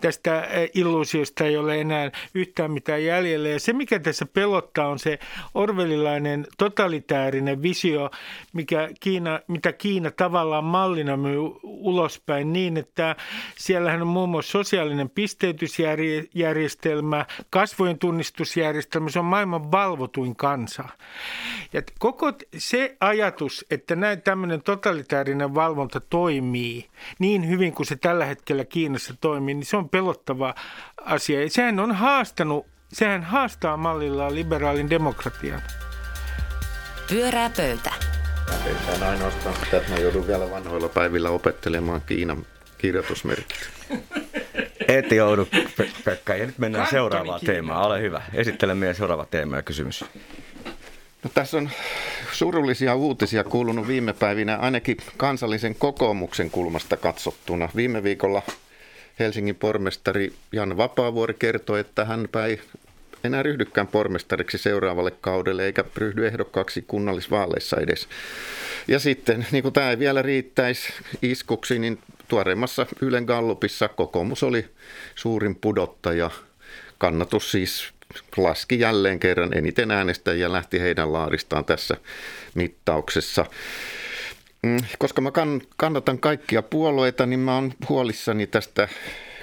Tästä 0.00 0.48
illuusiosta 0.74 1.44
ei 1.44 1.56
ole 1.56 1.80
enää 1.80 2.10
yhtään 2.34 2.70
mitään 2.70 3.04
jäljellä. 3.04 3.48
Ja 3.48 3.60
se, 3.60 3.72
mikä 3.72 3.98
tässä 3.98 4.26
pelottaa, 4.26 4.88
on 4.88 4.98
se 4.98 5.18
orvelilainen 5.54 6.46
totalitäärinen 6.58 7.62
visio, 7.62 8.10
mikä 8.52 8.88
Kiina, 9.00 9.40
mitä 9.48 9.72
Kiina 9.72 10.10
tavallaan 10.10 10.64
mallina 10.64 11.16
myy 11.16 11.38
ulospäin 11.62 12.52
niin, 12.52 12.77
että 12.78 13.16
siellähän 13.56 14.02
on 14.02 14.08
muun 14.08 14.28
muassa 14.28 14.50
sosiaalinen 14.50 15.10
pisteytysjärjestelmä, 15.10 17.26
kasvojen 17.50 17.98
tunnistusjärjestelmä, 17.98 19.10
se 19.10 19.18
on 19.18 19.24
maailman 19.24 19.72
valvotuin 19.72 20.36
kansa. 20.36 20.84
Ja 21.72 21.82
koko 21.98 22.32
se 22.58 22.96
ajatus, 23.00 23.66
että 23.70 23.96
näin 23.96 24.22
tämmöinen 24.22 24.62
totalitaarinen 24.62 25.54
valvonta 25.54 26.00
toimii 26.00 26.88
niin 27.18 27.48
hyvin 27.48 27.72
kuin 27.72 27.86
se 27.86 27.96
tällä 27.96 28.24
hetkellä 28.24 28.64
Kiinassa 28.64 29.14
toimii, 29.20 29.54
niin 29.54 29.66
se 29.66 29.76
on 29.76 29.88
pelottava 29.88 30.54
asia. 31.04 31.42
Ja 31.42 31.50
sehän 31.50 31.80
on 31.80 31.94
haastanut, 31.94 32.66
sehän 32.92 33.22
haastaa 33.22 33.76
mallillaan 33.76 34.34
liberaalin 34.34 34.90
demokratian. 34.90 35.62
Pyörää 37.08 37.50
pöytä. 37.56 37.92
Mä 39.00 39.08
ainoastaan 39.08 39.54
sitä, 39.64 39.76
että 39.76 39.90
mä 39.90 39.98
joudun 39.98 40.26
vielä 40.26 40.50
vanhoilla 40.50 40.88
päivillä 40.88 41.30
opettelemaan 41.30 42.02
Kiinan 42.06 42.46
kirjoitusmerkit. 42.78 43.70
Et 44.88 45.12
joudu, 45.12 45.48
Pekka. 46.04 46.34
Ja 46.34 46.46
nyt 46.46 46.58
mennään 46.58 46.84
Kantoni 46.84 47.00
seuraavaan 47.00 47.40
kiinni. 47.40 47.54
teemaan. 47.54 47.86
Ole 47.86 48.00
hyvä. 48.00 48.22
Esittele 48.34 48.74
meidän 48.74 48.94
seuraava 48.94 49.26
teema 49.30 49.56
ja 49.56 49.62
kysymys. 49.62 50.04
No, 51.24 51.30
tässä 51.34 51.56
on 51.56 51.70
surullisia 52.32 52.94
uutisia 52.94 53.44
kuulunut 53.44 53.88
viime 53.88 54.12
päivinä, 54.12 54.56
ainakin 54.56 54.96
kansallisen 55.16 55.74
kokoomuksen 55.74 56.50
kulmasta 56.50 56.96
katsottuna. 56.96 57.68
Viime 57.76 58.02
viikolla 58.02 58.42
Helsingin 59.18 59.54
pormestari 59.54 60.32
Jan 60.52 60.76
Vapaavuori 60.76 61.34
kertoi, 61.34 61.80
että 61.80 62.04
hän 62.04 62.28
ei 62.46 62.60
enää 63.24 63.42
ryhdykään 63.42 63.86
pormestariksi 63.86 64.58
seuraavalle 64.58 65.10
kaudelle 65.10 65.64
eikä 65.64 65.84
ryhdy 65.96 66.26
ehdokkaaksi 66.26 66.84
kunnallisvaaleissa 66.86 67.76
edes. 67.80 68.08
Ja 68.88 68.98
sitten, 68.98 69.46
niin 69.52 69.62
kuin 69.62 69.72
tämä 69.72 69.90
ei 69.90 69.98
vielä 69.98 70.22
riittäisi 70.22 70.92
iskuksi, 71.22 71.78
niin 71.78 71.98
tuoreimmassa 72.28 72.86
Ylen 73.00 73.24
Gallupissa 73.24 73.88
kokoomus 73.88 74.42
oli 74.42 74.64
suurin 75.14 75.54
pudottaja. 75.54 76.30
Kannatus 76.98 77.50
siis 77.50 77.92
laski 78.36 78.80
jälleen 78.80 79.20
kerran 79.20 79.58
eniten 79.58 79.90
äänestäjiä 79.90 80.52
lähti 80.52 80.80
heidän 80.80 81.12
laaristaan 81.12 81.64
tässä 81.64 81.96
mittauksessa. 82.54 83.46
Mm, 84.62 84.78
koska 84.98 85.20
mä 85.20 85.30
kannatan 85.76 86.18
kaikkia 86.18 86.62
puolueita, 86.62 87.26
niin 87.26 87.40
mä 87.40 87.54
oon 87.54 87.72
huolissani 87.88 88.46
tästä 88.46 88.88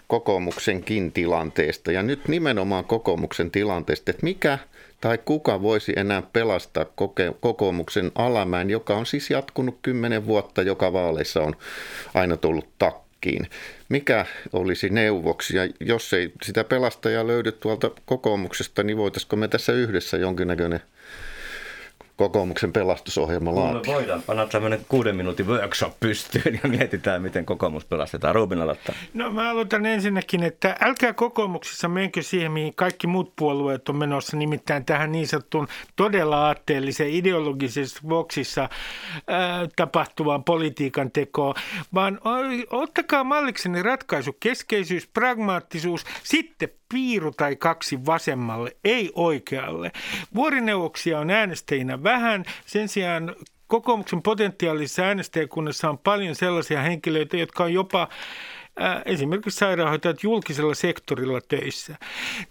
kokoomuksenkin 0.07 1.11
tilanteesta. 1.11 1.91
Ja 1.91 2.03
nyt 2.03 2.27
nimenomaan 2.27 2.85
kokoomuksen 2.85 3.51
tilanteesta, 3.51 4.11
että 4.11 4.23
mikä 4.23 4.59
tai 5.05 5.19
kuka 5.25 5.61
voisi 5.61 5.93
enää 5.95 6.23
pelastaa 6.33 6.85
kokoomuksen 7.39 8.11
alamäen, 8.15 8.69
joka 8.69 8.95
on 8.95 9.05
siis 9.05 9.29
jatkunut 9.29 9.79
kymmenen 9.81 10.25
vuotta, 10.25 10.61
joka 10.61 10.93
vaaleissa 10.93 11.41
on 11.43 11.55
aina 12.13 12.37
tullut 12.37 12.67
takkiin. 12.79 13.49
Mikä 13.89 14.25
olisi 14.53 14.89
neuvoksi 14.89 15.57
ja 15.57 15.63
jos 15.79 16.13
ei 16.13 16.31
sitä 16.43 16.63
pelastajaa 16.63 17.27
löydy 17.27 17.51
tuolta 17.51 17.91
kokoomuksesta, 18.05 18.83
niin 18.83 18.97
voitaisiko 18.97 19.35
me 19.35 19.47
tässä 19.47 19.73
yhdessä 19.73 20.17
jonkinnäköinen 20.17 20.79
kokoomuksen 22.15 22.73
pelastusohjelma 22.73 23.55
laatia. 23.55 23.93
Me 23.93 23.97
voidaan 23.97 24.21
panna 24.21 24.47
tämmöinen 24.47 24.85
kuuden 24.89 25.15
minuutin 25.15 25.47
workshop 25.47 25.99
pystyyn 25.99 26.59
ja 26.63 26.69
mietitään, 26.69 27.21
miten 27.21 27.45
kokoomus 27.45 27.85
pelastetaan. 27.85 28.35
Ruben 28.35 28.61
aloittaa. 28.61 28.95
No 29.13 29.31
mä 29.31 29.49
aloitan 29.49 29.85
ensinnäkin, 29.85 30.43
että 30.43 30.75
älkää 30.81 31.13
kokoomuksessa 31.13 31.87
menkö 31.87 32.21
siihen, 32.21 32.51
mihin 32.51 32.73
kaikki 32.75 33.07
muut 33.07 33.35
puolueet 33.35 33.89
on 33.89 33.95
menossa, 33.95 34.37
nimittäin 34.37 34.85
tähän 34.85 35.11
niin 35.11 35.27
sanottuun 35.27 35.67
todella 35.95 36.45
aatteelliseen 36.45 37.09
ideologisessa 37.09 37.99
boksissa 38.07 38.69
ää, 39.27 39.67
tapahtuvaan 39.75 40.43
politiikan 40.43 41.11
tekoon, 41.11 41.55
vaan 41.93 42.19
ottakaa 42.69 43.23
mallikseni 43.23 43.83
ratkaisu, 43.83 44.33
keskeisyys, 44.39 45.07
pragmaattisuus, 45.07 46.05
sitten 46.23 46.69
piiru 46.89 47.31
tai 47.31 47.55
kaksi 47.55 48.05
vasemmalle, 48.05 48.75
ei 48.83 49.11
oikealle. 49.15 49.91
Vuorineuvoksia 50.35 51.19
on 51.19 51.29
äänestäjinä 51.29 52.03
vähän, 52.03 52.45
sen 52.65 52.87
sijaan 52.87 53.35
kokoomuksen 53.67 54.21
potentiaalisessa 54.21 55.01
äänestäjäkunnassa 55.03 55.89
on 55.89 55.97
paljon 55.97 56.35
sellaisia 56.35 56.81
henkilöitä, 56.81 57.37
jotka 57.37 57.63
on 57.63 57.73
jopa 57.73 58.01
äh, 58.81 59.01
esimerkiksi 59.05 59.59
sairaanhoitajat 59.59 60.23
julkisella 60.23 60.73
sektorilla 60.73 61.41
töissä, 61.41 61.95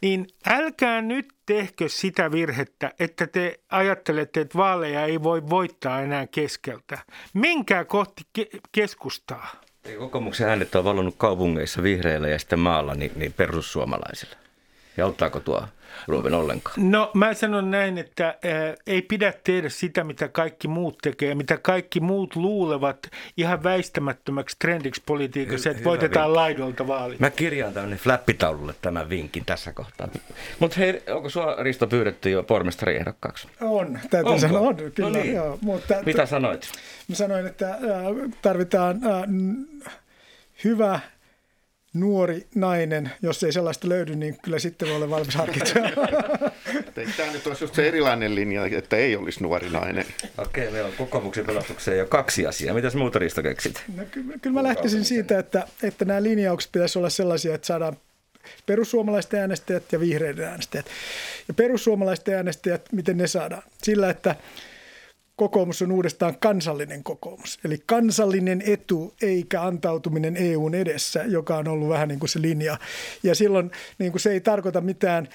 niin 0.01 0.27
älkää 0.47 1.03
nyt 1.03 1.33
tehkö 1.47 1.89
sitä 1.89 2.33
virhettä, 2.33 2.93
että 2.99 3.27
te 3.27 3.61
ajattelette, 3.71 4.41
että 4.41 4.59
vaaleja 4.59 5.05
ei 5.05 5.23
voi 5.23 5.51
voittaa 5.51 6.01
enää 6.01 6.27
keskeltä. 6.27 6.99
Menkää 7.35 7.85
kohti 7.85 8.23
ke- 8.39 8.59
keskustaa. 8.73 9.64
Kokoomuksen 9.99 10.49
äänet 10.49 10.75
on 10.75 10.85
valunut 10.85 11.15
kaupungeissa 11.19 11.83
vihreillä 11.83 12.29
ja 12.29 12.39
sitten 12.39 12.59
maalla 12.59 12.95
niin, 12.95 13.13
niin 13.17 13.33
perussuomalaisilla. 13.33 14.37
Ja 14.97 15.05
auttaako 15.05 15.41
tuo 15.41 15.63
Ruben 16.09 16.35
ollenkaan? 16.35 16.91
No 16.91 17.11
mä 17.15 17.35
sanon 17.35 17.71
näin, 17.71 17.99
että 17.99 18.25
ää, 18.27 18.35
ei 18.87 19.03
pidä 19.03 19.35
tehdä 19.45 19.69
sitä, 19.69 20.05
mitä 20.05 20.29
kaikki 20.29 20.69
muut 20.69 20.99
tekee, 21.03 21.35
mitä 21.35 21.59
kaikki 21.59 22.01
muut 22.01 22.37
luulevat 22.37 22.99
ihan 23.37 23.63
väistämättömäksi 23.63 24.57
trendiksi 24.59 25.03
politiikassa, 25.07 25.71
että 25.71 25.85
voitetaan 25.85 26.27
vinkki. 26.27 26.37
laidolta 26.37 26.87
vaalit. 26.87 27.21
Mä 27.21 27.31
kirjaan 27.31 27.73
tänne 27.75 27.97
flappitaululle 27.97 28.75
tämän 28.83 29.09
vinkin 29.09 29.45
tässä 29.45 29.73
kohtaa. 29.73 30.09
Mutta 30.59 30.77
hei, 30.77 31.03
onko 31.11 31.29
sua 31.31 31.57
Risto 31.63 31.87
pyydetty 31.87 32.31
jo 32.31 32.43
pormestariehdokkaaksi? 32.43 33.49
On, 33.61 33.99
täytyy 34.11 34.29
Onko? 34.33 34.39
sanoa, 34.41 34.61
on 34.61 34.77
kyllä. 34.77 35.11
No 35.11 35.23
niin. 35.23 35.35
joo, 35.35 35.59
mutta, 35.61 35.95
Mitä 36.07 36.27
sanoit? 36.27 36.73
Mä 37.09 37.15
sanoin, 37.15 37.47
että 37.47 37.79
tarvitaan 38.43 39.01
äh, 39.05 39.23
hyvä 40.65 41.01
nuori 41.95 42.47
nainen, 42.55 43.11
jos 43.23 43.43
ei 43.43 43.53
sellaista 43.53 43.89
löydy, 43.89 44.17
niin 44.17 44.37
kyllä 44.43 44.59
sitten 44.59 44.89
voi 44.89 44.97
olla 44.97 45.11
valmis 45.11 45.35
harkitsemaan. 45.35 45.93
Tämä 47.17 47.33
nyt 47.33 47.47
olisi 47.47 47.65
just 47.65 47.75
se 47.75 47.89
erilainen 47.89 48.35
linja, 48.35 48.67
että 48.67 48.97
ei 48.97 49.17
olisi 49.17 49.43
nuori 49.43 49.71
nainen. 49.71 50.07
Okei, 50.39 50.71
meillä 50.71 50.89
on 50.89 50.95
kokoomuksen 50.99 51.47
pelastukseen 51.47 51.99
jo 51.99 52.07
kaksi 52.07 52.47
asiaa. 52.47 52.75
Mitäs 52.75 52.95
muuta 52.95 53.19
Risto 53.19 53.43
keksit? 53.43 53.83
No, 53.97 54.03
kyllä, 54.11 54.35
kyllä 54.43 54.55
mä 54.55 54.63
lähtisin 54.63 55.05
siitä, 55.05 55.39
että, 55.39 55.67
että 55.83 56.05
nämä 56.05 56.23
linjaukset 56.23 56.73
pitäisi 56.73 56.99
olla 56.99 57.11
sellaisia, 57.11 57.55
että 57.55 57.67
saadaan 57.67 57.97
perussuomalaisten 58.67 59.41
äänestäjät 59.41 59.93
ja 59.93 60.01
vihreiden 60.01 60.45
äänestäjät. 60.45 60.87
Ja 61.49 61.55
perussuomalaisten 61.55 62.35
äänestäjät, 62.35 62.93
miten 62.93 63.19
ne 63.19 63.27
saadaan? 63.27 63.63
Sillä, 63.83 64.11
että 64.11 64.37
kokoomus 65.37 65.83
on 65.83 65.93
uudestaan 65.93 66.39
kansallinen 66.39 67.05
kokoomus. 67.05 67.59
Eli 67.65 67.83
kansallinen 67.87 68.63
etu 68.67 69.15
eikä 69.23 69.63
antautuminen 69.63 70.37
EUn 70.37 70.75
edessä, 70.75 71.23
joka 71.23 71.57
on 71.57 71.69
ollut 71.69 71.89
vähän 71.89 72.09
niin 72.09 72.19
kuin 72.19 72.31
se 72.31 72.43
linja. 72.43 72.79
Ja 73.23 73.35
silloin 73.35 73.71
niin 73.99 74.13
kuin 74.13 74.21
se 74.21 74.33
ei 74.33 74.41
tarkoita 74.41 74.81
mitään 74.81 75.29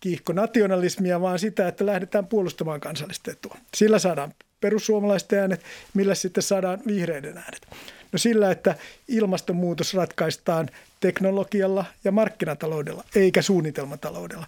kiihkonationalismia, 0.00 1.20
vaan 1.20 1.38
sitä, 1.38 1.68
että 1.68 1.86
lähdetään 1.86 2.26
puolustamaan 2.26 2.80
kansallista 2.80 3.30
etua. 3.30 3.56
Sillä 3.76 3.98
saadaan 3.98 4.34
perussuomalaisten 4.60 5.38
äänet, 5.38 5.62
millä 5.94 6.14
sitten 6.14 6.42
saadaan 6.42 6.80
vihreiden 6.86 7.38
äänet. 7.38 7.66
No 8.12 8.18
sillä, 8.18 8.50
että 8.50 8.74
ilmastonmuutos 9.08 9.94
ratkaistaan 9.94 10.68
teknologialla 11.00 11.84
ja 12.04 12.12
markkinataloudella, 12.12 13.04
eikä 13.14 13.42
suunnitelmataloudella. 13.42 14.46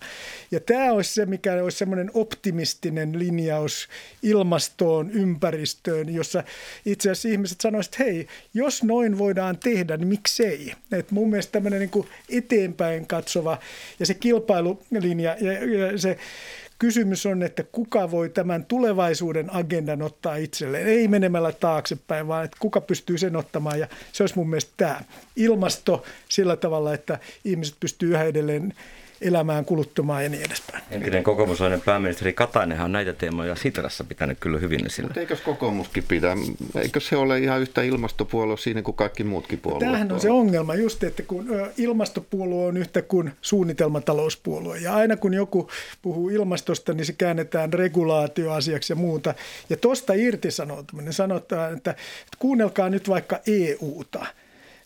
Ja 0.51 0.61
tämä 0.61 0.93
olisi 0.93 1.15
se, 1.15 1.27
mikä 1.27 1.63
olisi 1.63 1.79
semmoinen 1.79 2.11
optimistinen 2.15 3.19
linjaus 3.19 3.89
ilmastoon, 4.23 5.11
ympäristöön, 5.11 6.15
jossa 6.15 6.45
itse 6.87 7.11
asiassa 7.11 7.29
ihmiset 7.29 7.61
sanoisivat, 7.61 7.95
että 7.95 8.05
hei, 8.05 8.27
jos 8.55 8.83
noin 8.83 9.19
voidaan 9.19 9.59
tehdä, 9.59 9.97
niin 9.97 10.09
miksei? 10.09 10.73
Et 10.93 11.11
mun 11.11 11.31
mielestä 11.31 11.53
tämmöinen 11.53 11.81
niin 11.81 12.07
eteenpäin 12.29 13.07
katsova 13.07 13.59
ja 14.01 14.07
se 14.07 14.15
kilpailulinja 14.15 15.37
ja, 15.41 15.53
ja 15.53 15.99
se 15.99 16.19
Kysymys 16.79 17.27
on, 17.27 17.43
että 17.43 17.63
kuka 17.63 18.11
voi 18.11 18.29
tämän 18.29 18.65
tulevaisuuden 18.65 19.55
agendan 19.55 20.03
ottaa 20.03 20.37
itselleen. 20.37 20.87
Ei 20.87 21.09
menemällä 21.09 21.53
taaksepäin, 21.53 22.29
vaan 22.29 22.45
että 22.45 22.57
kuka 22.61 22.81
pystyy 22.81 23.19
sen 23.19 23.37
ottamaan. 23.37 23.79
Ja 23.81 23.89
se 24.13 24.23
olisi 24.23 24.37
mun 24.37 24.51
mielestä 24.51 24.73
tämä 24.77 25.01
ilmasto 25.37 26.05
sillä 26.29 26.57
tavalla, 26.57 26.95
että 26.95 27.19
ihmiset 27.45 27.77
pystyy 27.81 28.11
yhä 28.11 28.25
edelleen 28.25 28.75
elämään, 29.21 29.65
kuluttumaan 29.65 30.23
ja 30.23 30.29
niin 30.29 30.43
edespäin. 30.43 30.85
Entinen 30.91 31.25
kokoomuslainen 31.25 31.81
pääministeri 31.81 32.33
Katainenhan 32.33 32.85
on 32.85 32.93
näitä 32.93 33.13
teemoja 33.13 33.57
Sitrassa 33.57 34.05
pitänyt 34.05 34.39
kyllä 34.41 34.59
hyvin 34.59 34.87
esillä. 34.87 35.09
Mutta 35.09 35.21
eikös 35.21 35.41
kokoomuskin 35.41 36.05
pidä? 36.09 36.37
Eikö 36.75 37.01
se 37.01 37.17
ole 37.17 37.39
ihan 37.39 37.61
yhtä 37.61 37.83
ilmastopuolue 37.83 38.57
siinä 38.57 38.83
kuin 38.83 38.97
kaikki 38.97 39.25
muutkin 39.25 39.59
puolueet? 39.59 39.81
Tämähän 39.81 40.13
on 40.13 40.21
se 40.21 40.31
ongelma 40.31 40.75
just, 40.75 41.05
että 41.05 41.23
kun 41.23 41.47
ilmastopuolue 41.77 42.67
on 42.67 42.77
yhtä 42.77 43.03
kuin 43.03 43.33
suunnitelmatalouspuolue. 43.43 44.79
Ja 44.79 44.95
aina 44.95 45.17
kun 45.17 45.35
joku 45.35 45.71
puhuu 46.03 46.29
ilmastosta, 46.29 46.93
niin 46.93 47.07
se 47.07 47.13
käännetään 47.13 47.73
regulaatioasiaksi 47.73 48.93
ja 48.93 48.97
muuta. 48.97 49.35
Ja 49.71 49.77
tuosta 49.77 50.13
irtisanoutuminen 50.13 51.13
sanotaan, 51.13 51.77
että, 51.77 51.91
että 51.91 52.37
kuunnelkaa 52.39 52.91
nyt 52.91 53.09
vaikka 53.09 53.41
EUta. 53.47 54.27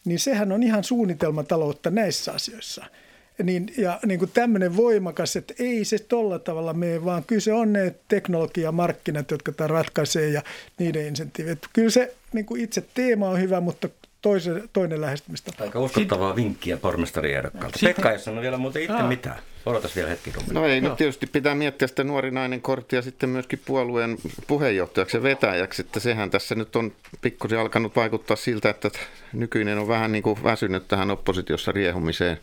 Niin 0.04 0.18
sehän 0.18 0.52
on 0.52 0.62
ihan 0.62 0.84
suunnitelmataloutta 0.84 1.90
näissä 1.90 2.32
asioissa– 2.32 2.84
niin, 3.42 3.72
ja 3.78 4.00
niin 4.06 4.18
kuin 4.18 4.30
tämmöinen 4.34 4.76
voimakas, 4.76 5.36
että 5.36 5.54
ei 5.58 5.84
se 5.84 5.98
tolla 5.98 6.38
tavalla 6.38 6.72
mene, 6.72 7.04
vaan 7.04 7.24
kyllä 7.24 7.40
se 7.40 7.52
on 7.52 7.72
ne 7.72 7.94
teknologiamarkkinat, 8.08 9.30
jotka 9.30 9.52
tämä 9.52 9.68
ratkaisee 9.68 10.28
ja 10.28 10.42
niiden 10.78 11.06
insentiivit. 11.06 11.58
Kyllä 11.72 11.90
se 11.90 12.14
niin 12.32 12.46
kuin 12.46 12.60
itse 12.60 12.84
teema 12.94 13.28
on 13.28 13.40
hyvä, 13.40 13.60
mutta 13.60 13.88
toisen, 14.22 14.68
toinen 14.72 15.00
lähestymistä. 15.00 15.52
Aika 15.60 15.80
uskottavaa 15.80 16.36
vinkkiä 16.36 16.76
pormestariehdokkaalta. 16.76 17.78
Pekka 17.82 18.12
ei 18.12 18.18
sano 18.18 18.40
vielä 18.40 18.58
muuten 18.58 18.82
itse 18.82 18.94
Aa. 18.94 19.08
mitään. 19.08 19.38
Odotas 19.70 19.96
vielä 19.96 20.08
hetki. 20.08 20.32
Rummin. 20.32 20.54
No 20.54 20.66
ei, 20.66 20.80
no 20.80 20.96
tietysti 20.96 21.26
pitää 21.26 21.54
miettiä 21.54 21.88
sitä 21.88 22.04
nuori 22.04 22.30
nainen 22.30 22.60
korttia 22.60 23.02
sitten 23.02 23.28
myöskin 23.28 23.60
puolueen 23.66 24.18
puheenjohtajaksi 24.46 25.16
ja 25.16 25.22
vetäjäksi, 25.22 25.82
että 25.82 26.00
sehän 26.00 26.30
tässä 26.30 26.54
nyt 26.54 26.76
on 26.76 26.92
pikkusen 27.20 27.58
alkanut 27.58 27.96
vaikuttaa 27.96 28.36
siltä, 28.36 28.70
että 28.70 28.90
nykyinen 29.32 29.78
on 29.78 29.88
vähän 29.88 30.12
niin 30.12 30.22
kuin 30.22 30.44
väsynyt 30.44 30.88
tähän 30.88 31.10
oppositiossa 31.10 31.72
riehumiseen 31.72 32.38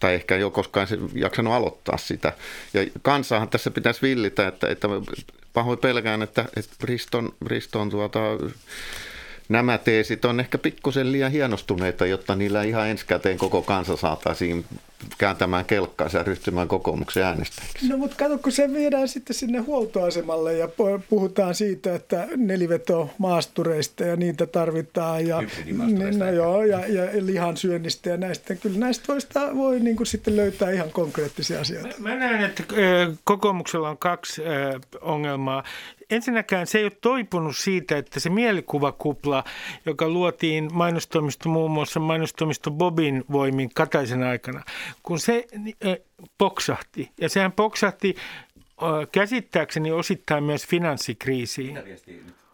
tai 0.00 0.14
ehkä 0.14 0.36
ei 0.36 0.44
ole 0.44 0.52
koskaan 0.52 0.86
se 0.86 0.98
jaksanut 1.14 1.52
aloittaa 1.52 1.98
sitä. 1.98 2.32
Ja 2.74 2.86
kansaahan 3.02 3.48
tässä 3.48 3.70
pitäisi 3.70 4.02
villitä, 4.02 4.48
että, 4.48 4.68
että 4.68 4.88
pahoin 5.52 5.78
pelkään, 5.78 6.22
että, 6.22 6.44
että 6.56 6.74
Riston, 6.84 7.32
Riston 7.46 7.90
tuota, 7.90 8.20
nämä 9.48 9.78
teesit 9.78 10.24
on 10.24 10.40
ehkä 10.40 10.58
pikkusen 10.58 11.12
liian 11.12 11.32
hienostuneita, 11.32 12.06
jotta 12.06 12.36
niillä 12.36 12.62
ihan 12.62 12.88
ensikäteen 12.88 13.38
koko 13.38 13.62
kansa 13.62 13.96
saataisiin 13.96 14.64
kääntämään 15.18 15.64
kelkkaansa 15.64 16.18
ja 16.18 16.24
ryhtymään 16.24 16.68
kokoomuksen 16.68 17.22
äänestäjiksi. 17.22 17.88
No 17.88 17.96
mutta 17.96 18.16
kato, 18.16 18.38
kun 18.38 18.52
se 18.52 18.72
viedään 18.72 19.08
sitten 19.08 19.36
sinne 19.36 19.58
huoltoasemalle 19.58 20.54
ja 20.54 20.68
puhutaan 21.10 21.54
siitä, 21.54 21.94
että 21.94 22.28
neliveto 22.36 23.10
maastureista 23.18 24.04
ja 24.04 24.16
niitä 24.16 24.46
tarvitaan 24.46 25.26
ja, 25.26 25.42
no 26.18 26.30
joo, 26.30 26.64
ja, 26.64 26.86
ja 26.86 27.26
lihan 27.26 27.56
syönnistä 27.56 28.10
ja 28.10 28.16
näistä. 28.16 28.54
Kyllä 28.54 28.78
näistä 28.78 29.12
voista 29.12 29.56
voi 29.56 29.80
niin 29.80 29.96
kuin 29.96 30.06
sitten 30.06 30.36
löytää 30.36 30.70
ihan 30.70 30.90
konkreettisia 30.90 31.60
asioita. 31.60 31.94
Mä, 31.98 32.08
mä 32.08 32.16
näen, 32.16 32.44
että 32.44 32.62
kokoomuksella 33.24 33.90
on 33.90 33.98
kaksi 33.98 34.42
ongelmaa 35.00 35.64
ensinnäkään 36.10 36.66
se 36.66 36.78
ei 36.78 36.84
ole 36.84 36.92
toipunut 37.00 37.56
siitä, 37.56 37.98
että 37.98 38.20
se 38.20 38.30
mielikuvakupla, 38.30 39.44
joka 39.86 40.08
luotiin 40.08 40.68
mainostoimisto 40.72 41.48
muun 41.48 41.70
muassa 41.70 42.00
mainostoimisto 42.00 42.70
Bobin 42.70 43.24
voimin 43.32 43.70
Kataisen 43.74 44.22
aikana, 44.22 44.62
kun 45.02 45.20
se 45.20 45.46
poksahti, 46.38 47.10
ja 47.20 47.28
sehän 47.28 47.52
poksahti 47.52 48.16
käsittääkseni 49.12 49.92
osittain 49.92 50.44
myös 50.44 50.66
finanssikriisiin. 50.66 51.74
Mitä 51.74 51.82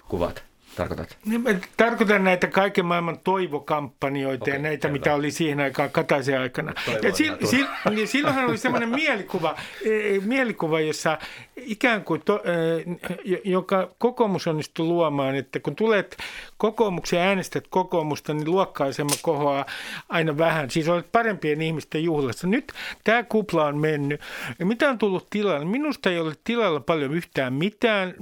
kuvat? 0.08 0.44
Tarkoitat? 0.76 1.18
Niin, 1.24 1.60
tarkoitan 1.76 2.24
näitä 2.24 2.46
kaiken 2.46 2.86
maailman 2.86 3.18
toivokampanjoita 3.24 4.44
okay, 4.44 4.54
ja 4.54 4.60
näitä, 4.60 4.88
mitä 4.88 5.14
oli 5.14 5.30
siihen 5.30 5.60
aikaan 5.60 5.90
Kataisen 5.90 6.40
aikana. 6.40 6.72
ja 7.02 7.14
sil, 7.18 7.34
sil, 7.50 7.66
niin 7.90 8.08
silloinhan 8.08 8.44
oli 8.44 8.58
semmoinen 8.58 8.88
mielikuva, 9.04 9.56
e, 9.84 9.90
mielikuva, 10.20 10.80
jossa 10.80 11.18
ikään 11.56 12.04
kuin, 12.04 12.22
to, 12.24 12.42
e, 12.44 13.40
joka 13.44 13.90
kokoomus 13.98 14.46
onnistui 14.46 14.86
luomaan, 14.86 15.34
että 15.34 15.60
kun 15.60 15.76
tulet 15.76 16.16
kokoomuksen 16.56 17.18
ja 17.18 17.24
äänestät 17.24 17.64
kokoomusta, 17.70 18.34
niin 18.34 18.50
luokkaisema 18.50 19.10
kohoaa 19.22 19.66
aina 20.08 20.38
vähän. 20.38 20.70
Siis 20.70 20.88
olet 20.88 21.12
parempien 21.12 21.62
ihmisten 21.62 22.04
juhlassa. 22.04 22.46
Nyt 22.46 22.72
tämä 23.04 23.22
kupla 23.22 23.64
on 23.64 23.78
mennyt. 23.78 24.20
Ja 24.58 24.66
mitä 24.66 24.90
on 24.90 24.98
tullut 24.98 25.30
tilalle? 25.30 25.64
Minusta 25.64 26.10
ei 26.10 26.18
ole 26.18 26.34
tilalla 26.44 26.80
paljon 26.80 27.14
yhtään 27.14 27.52
mitään. 27.52 28.14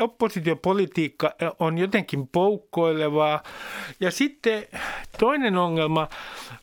Oppositiopolitiikka 0.00 1.34
on 1.58 1.78
jotenkin 1.88 2.28
poukkoilevaa. 2.28 3.42
Ja 4.00 4.10
sitten 4.10 4.64
toinen 5.18 5.56
ongelma 5.56 6.08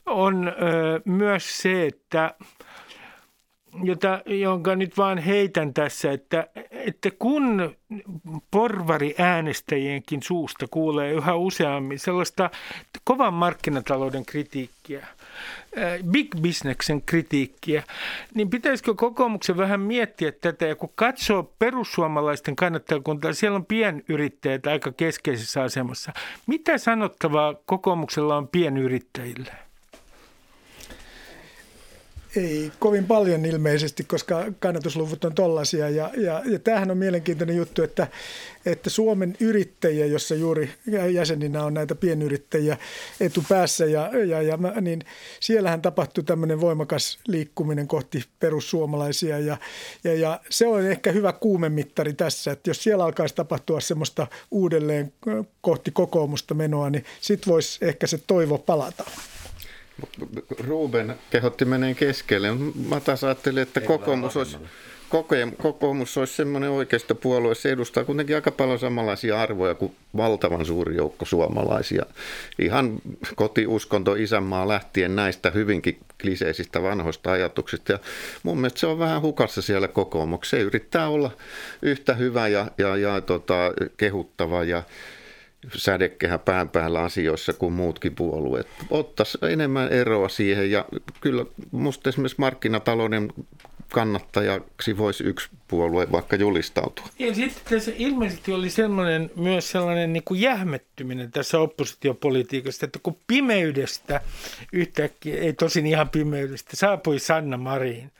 on 0.05 0.53
myös 1.05 1.61
se, 1.61 1.85
että 1.85 2.35
jota, 3.83 4.21
jonka 4.25 4.75
nyt 4.75 4.97
vaan 4.97 5.17
heitän 5.17 5.73
tässä, 5.73 6.11
että, 6.11 6.47
että 6.71 7.09
kun 7.19 7.75
porvari 8.51 9.15
äänestäjienkin 9.17 10.23
suusta 10.23 10.65
kuulee 10.71 11.11
yhä 11.11 11.35
useammin 11.35 11.99
sellaista 11.99 12.49
kovan 13.03 13.33
markkinatalouden 13.33 14.25
kritiikkiä, 14.25 15.07
big 16.11 16.27
businessen 16.41 17.01
kritiikkiä, 17.01 17.83
niin 18.33 18.49
pitäisikö 18.49 18.93
kokoomuksen 18.93 19.57
vähän 19.57 19.79
miettiä 19.79 20.31
tätä, 20.31 20.65
ja 20.65 20.75
kun 20.75 20.91
katsoo 20.95 21.53
perussuomalaisten 21.59 22.55
kannattajakuntaa, 22.55 23.33
siellä 23.33 23.55
on 23.55 23.65
pienyrittäjät 23.65 24.67
aika 24.67 24.91
keskeisessä 24.91 25.63
asemassa. 25.63 26.13
Mitä 26.47 26.77
sanottavaa 26.77 27.55
kokoomuksella 27.65 28.37
on 28.37 28.47
pienyrittäjille? 28.47 29.51
Ei 32.35 32.71
kovin 32.79 33.05
paljon 33.05 33.45
ilmeisesti, 33.45 34.03
koska 34.03 34.45
kannatusluvut 34.59 35.25
on 35.25 35.35
tollaisia. 35.35 35.89
Ja, 35.89 36.11
ja, 36.17 36.41
ja 36.45 36.59
tämähän 36.59 36.91
on 36.91 36.97
mielenkiintoinen 36.97 37.55
juttu, 37.55 37.83
että, 37.83 38.07
että 38.65 38.89
Suomen 38.89 39.35
yrittäjiä, 39.39 40.05
jossa 40.05 40.35
juuri 40.35 40.69
jäseninä 41.11 41.63
on 41.63 41.73
näitä 41.73 41.95
pienyrittäjiä 41.95 42.77
etupäässä, 43.19 43.85
ja, 43.85 44.11
ja, 44.27 44.41
ja, 44.41 44.57
niin 44.81 45.01
siellähän 45.39 45.81
tapahtuu 45.81 46.23
tämmöinen 46.23 46.61
voimakas 46.61 47.19
liikkuminen 47.27 47.87
kohti 47.87 48.23
perussuomalaisia. 48.39 49.39
Ja, 49.39 49.57
ja, 50.03 50.13
ja 50.13 50.39
se 50.49 50.67
on 50.67 50.85
ehkä 50.85 51.11
hyvä 51.11 51.33
kuumemittari 51.33 52.13
tässä, 52.13 52.51
että 52.51 52.69
jos 52.69 52.83
siellä 52.83 53.03
alkaisi 53.03 53.35
tapahtua 53.35 53.79
semmoista 53.79 54.27
uudelleen 54.51 55.13
kohti 55.61 55.91
kokoomusta 55.91 56.53
menoa, 56.53 56.89
niin 56.89 57.05
sitten 57.21 57.51
voisi 57.53 57.85
ehkä 57.85 58.07
se 58.07 58.19
toivo 58.27 58.57
palata. 58.57 59.03
Ruben 60.59 61.15
kehotti 61.29 61.65
meneen 61.65 61.95
keskelle. 61.95 62.47
Mä 62.89 62.99
taas 62.99 63.23
ajattelin, 63.23 63.63
että 63.63 63.81
kokoomus 63.81 64.37
olisi, 64.37 64.57
kokoomus 65.61 66.17
olisi 66.17 66.33
semmoinen 66.33 66.69
oikeistopuolue, 66.69 67.55
se 67.55 67.71
edustaa 67.71 68.03
kuitenkin 68.03 68.35
aika 68.35 68.51
paljon 68.51 68.79
samanlaisia 68.79 69.41
arvoja 69.41 69.75
kuin 69.75 69.95
valtavan 70.17 70.65
suuri 70.65 70.95
joukko 70.95 71.25
suomalaisia. 71.25 72.05
Ihan 72.59 73.01
kotiuskonto 73.35 74.15
isänmaa 74.15 74.67
lähtien 74.67 75.15
näistä 75.15 75.49
hyvinkin 75.49 75.99
kliseisistä 76.21 76.81
vanhoista 76.81 77.31
ajatuksista. 77.31 77.91
Ja 77.91 77.99
mun 78.43 78.57
mielestä 78.57 78.79
se 78.79 78.87
on 78.87 78.99
vähän 78.99 79.21
hukassa 79.21 79.61
siellä 79.61 79.87
kokoomuksessa. 79.87 80.57
Se 80.57 80.63
yrittää 80.63 81.09
olla 81.09 81.31
yhtä 81.81 82.13
hyvä 82.13 82.47
ja, 82.47 82.71
ja, 82.77 82.97
ja 82.97 83.21
tota, 83.21 83.55
kehuttava 83.97 84.63
ja 84.63 84.83
sädekehä 85.75 86.37
pään 86.37 86.69
päällä 86.69 87.01
asioissa 87.01 87.53
kuin 87.53 87.73
muutkin 87.73 88.15
puolueet. 88.15 88.67
Ottaisi 88.89 89.37
enemmän 89.49 89.89
eroa 89.89 90.29
siihen 90.29 90.71
ja 90.71 90.85
kyllä 91.21 91.45
musta 91.71 92.09
esimerkiksi 92.09 92.39
markkinatalouden 92.39 93.33
kannattajaksi 93.91 94.97
voisi 94.97 95.23
yksi 95.23 95.49
puolue 95.67 96.07
vaikka 96.11 96.35
julistautua. 96.35 97.05
Ja 97.19 97.35
sitten 97.35 97.63
tässä 97.69 97.91
ilmeisesti 97.97 98.53
oli 98.53 98.69
sellainen, 98.69 99.31
myös 99.35 99.71
sellainen 99.71 100.13
niin 100.13 100.23
kuin 100.23 100.41
jähmettyminen 100.41 101.31
tässä 101.31 101.59
oppositiopolitiikasta, 101.59 102.85
että 102.85 102.99
kun 103.03 103.17
pimeydestä 103.27 104.21
yhtäkkiä, 104.73 105.41
ei 105.41 105.53
tosin 105.53 105.85
ihan 105.85 106.09
pimeydestä, 106.09 106.75
saapui 106.75 107.19
Sanna 107.19 107.57
Marin. 107.57 108.11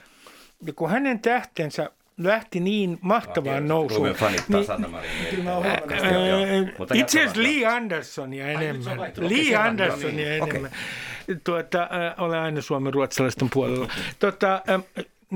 Ja 0.65 0.73
kun 0.73 0.89
hänen 0.89 1.19
tähtensä 1.19 1.89
lähti 2.17 2.59
niin 2.59 2.97
mahtavaan 3.01 3.67
nousuun. 3.67 4.07
Niin, 6.47 6.73
itse 6.93 7.19
asiassa 7.19 7.43
Lee 7.43 7.65
Andersonia 7.65 8.47
enemmän. 8.47 8.99
Lee 9.17 9.55
Andersonia 9.55 10.35
enemmän. 10.35 10.71
Tuota, 11.43 11.89
olen 12.17 12.39
aina 12.39 12.61
Suomen 12.61 12.93
ruotsalaisten 12.93 13.49
puolella. 13.53 13.87
Tuota, 14.19 14.61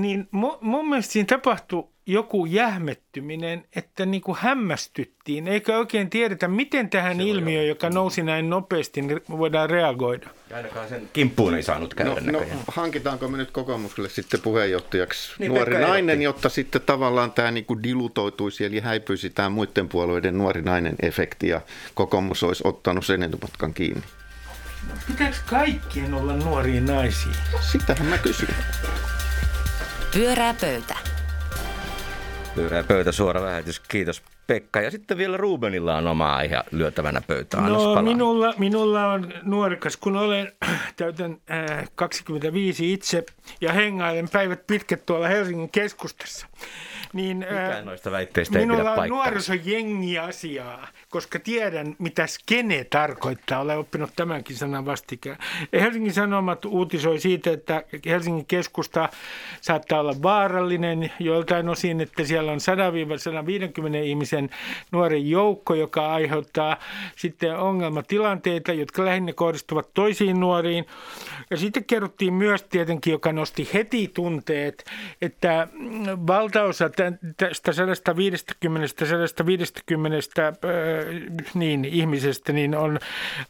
niin 0.02 0.28
mun 0.60 0.88
mielestä 0.88 1.12
siinä 1.12 1.26
tapahtui 1.26 1.88
joku 2.06 2.46
jähmettyminen, 2.46 3.64
että 3.76 4.06
niin 4.06 4.20
kuin 4.20 4.38
hämmästyttiin, 4.40 5.48
eikä 5.48 5.78
oikein 5.78 6.10
tiedetä, 6.10 6.48
miten 6.48 6.90
tähän 6.90 7.20
ilmiöön, 7.20 7.68
joka 7.68 7.90
nousi 7.90 8.22
näin 8.22 8.50
nopeasti, 8.50 9.02
niin 9.02 9.20
voidaan 9.30 9.70
reagoida. 9.70 10.30
Ja 10.50 10.56
ainakaan 10.56 10.88
sen 10.88 11.08
kimppuun 11.12 11.54
ei 11.54 11.62
saanut 11.62 11.94
käydä 11.94 12.20
no, 12.20 12.38
no, 12.38 12.46
hankitaanko 12.68 13.28
me 13.28 13.36
nyt 13.36 13.50
kokoomukselle 13.50 14.08
sitten 14.08 14.40
puheenjohtajaksi 14.40 15.32
niin, 15.38 15.48
nuori 15.48 15.72
Pekka 15.72 15.88
nainen, 15.88 16.08
ehdotti. 16.08 16.24
jotta 16.24 16.48
sitten 16.48 16.82
tavallaan 16.86 17.32
tämä 17.32 17.50
niin 17.50 17.64
kuin 17.64 17.82
dilutoituisi, 17.82 18.64
eli 18.64 18.80
häipyisi 18.80 19.30
tämä 19.30 19.48
muiden 19.48 19.88
puolueiden 19.88 20.38
nuori 20.38 20.62
nainen 20.62 20.94
efekti, 21.02 21.48
ja 21.48 21.60
kokoomus 21.94 22.42
olisi 22.42 22.62
ottanut 22.66 23.06
sen 23.06 23.22
etumatkan 23.22 23.74
kiinni. 23.74 24.02
Pitääkö 25.06 25.36
kaikkien 25.46 26.14
olla 26.14 26.36
nuoria 26.36 26.80
naisia? 26.80 27.32
Sitähän 27.60 28.06
mä 28.06 28.18
kysyn. 28.18 28.54
Pyörää 30.14 30.54
pöytä. 30.60 30.96
Pyörää 32.54 32.82
pöytä, 32.82 33.12
suora 33.12 33.42
lähetys. 33.42 33.80
Kiitos 33.80 34.22
Pekka. 34.46 34.80
Ja 34.80 34.90
sitten 34.90 35.18
vielä 35.18 35.36
Rubenilla 35.36 35.96
on 35.96 36.06
oma 36.06 36.34
aihe 36.34 36.56
lyötävänä 36.70 37.20
pöytään. 37.20 37.72
No 37.72 38.02
minulla, 38.02 38.54
minulla 38.58 39.12
on 39.12 39.32
nuorikas, 39.42 39.96
kun 39.96 40.16
olen 40.16 40.52
täytän 40.96 41.36
äh, 41.50 41.90
25 41.94 42.92
itse 42.92 43.24
ja 43.60 43.72
hengailen 43.72 44.28
päivät 44.28 44.66
pitkät 44.66 45.06
tuolla 45.06 45.28
Helsingin 45.28 45.70
keskustassa. 45.70 46.46
Niin, 47.12 47.36
Mikään 47.36 47.72
äh, 47.72 47.84
noista 47.84 48.10
väitteistä 48.10 48.58
ei 48.58 48.66
Minulla 48.66 48.92
on 48.92 49.08
nuorisojengi-asiaa, 49.08 50.88
koska 51.08 51.38
tiedän, 51.38 51.96
mitä 51.98 52.26
skene 52.26 52.84
tarkoittaa. 52.84 53.60
Olen 53.60 53.78
oppinut 53.78 54.10
tämänkin 54.16 54.56
sanan 54.56 54.86
vastikään. 54.86 55.38
Helsingin 55.72 56.12
Sanomat 56.12 56.64
uutisoi 56.64 57.20
siitä, 57.20 57.50
että 57.50 57.82
Helsingin 58.06 58.46
keskusta 58.46 59.08
saattaa 59.60 60.00
olla 60.00 60.22
vaarallinen 60.22 61.12
joiltain 61.18 61.68
osin, 61.68 62.00
että 62.00 62.24
siellä 62.24 62.52
on 62.52 62.58
100-150 63.92 64.04
ihmisen 64.04 64.50
nuoren 64.92 65.30
joukko, 65.30 65.74
joka 65.74 66.12
aiheuttaa 66.12 66.76
sitten 67.16 67.56
ongelmatilanteita, 67.58 68.72
jotka 68.72 69.04
lähinnä 69.04 69.32
kohdistuvat 69.32 69.88
toisiin 69.94 70.40
nuoriin. 70.40 70.86
Ja 71.50 71.56
sitten 71.56 71.84
kerrottiin 71.84 72.34
myös 72.34 72.62
tietenkin, 72.62 73.10
joka 73.10 73.32
nosti 73.32 73.68
heti 73.74 74.10
tunteet, 74.14 74.84
että 75.22 75.68
valtaosa 76.26 76.88
tästä 77.36 77.72
150, 77.72 78.88
150 79.26 80.48
äh, 80.48 80.54
niin, 81.54 81.84
ihmisestä 81.84 82.52
niin 82.52 82.76
on 82.76 82.98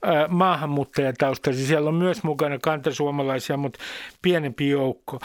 äh, 0.06 0.28
maahanmuuttajataustaisia. 0.28 1.66
Siellä 1.66 1.88
on 1.88 1.94
myös 1.94 2.22
mukana 2.22 2.58
kantasuomalaisia, 2.58 3.56
mutta 3.56 3.78
pienempi 4.22 4.68
joukko. 4.68 5.18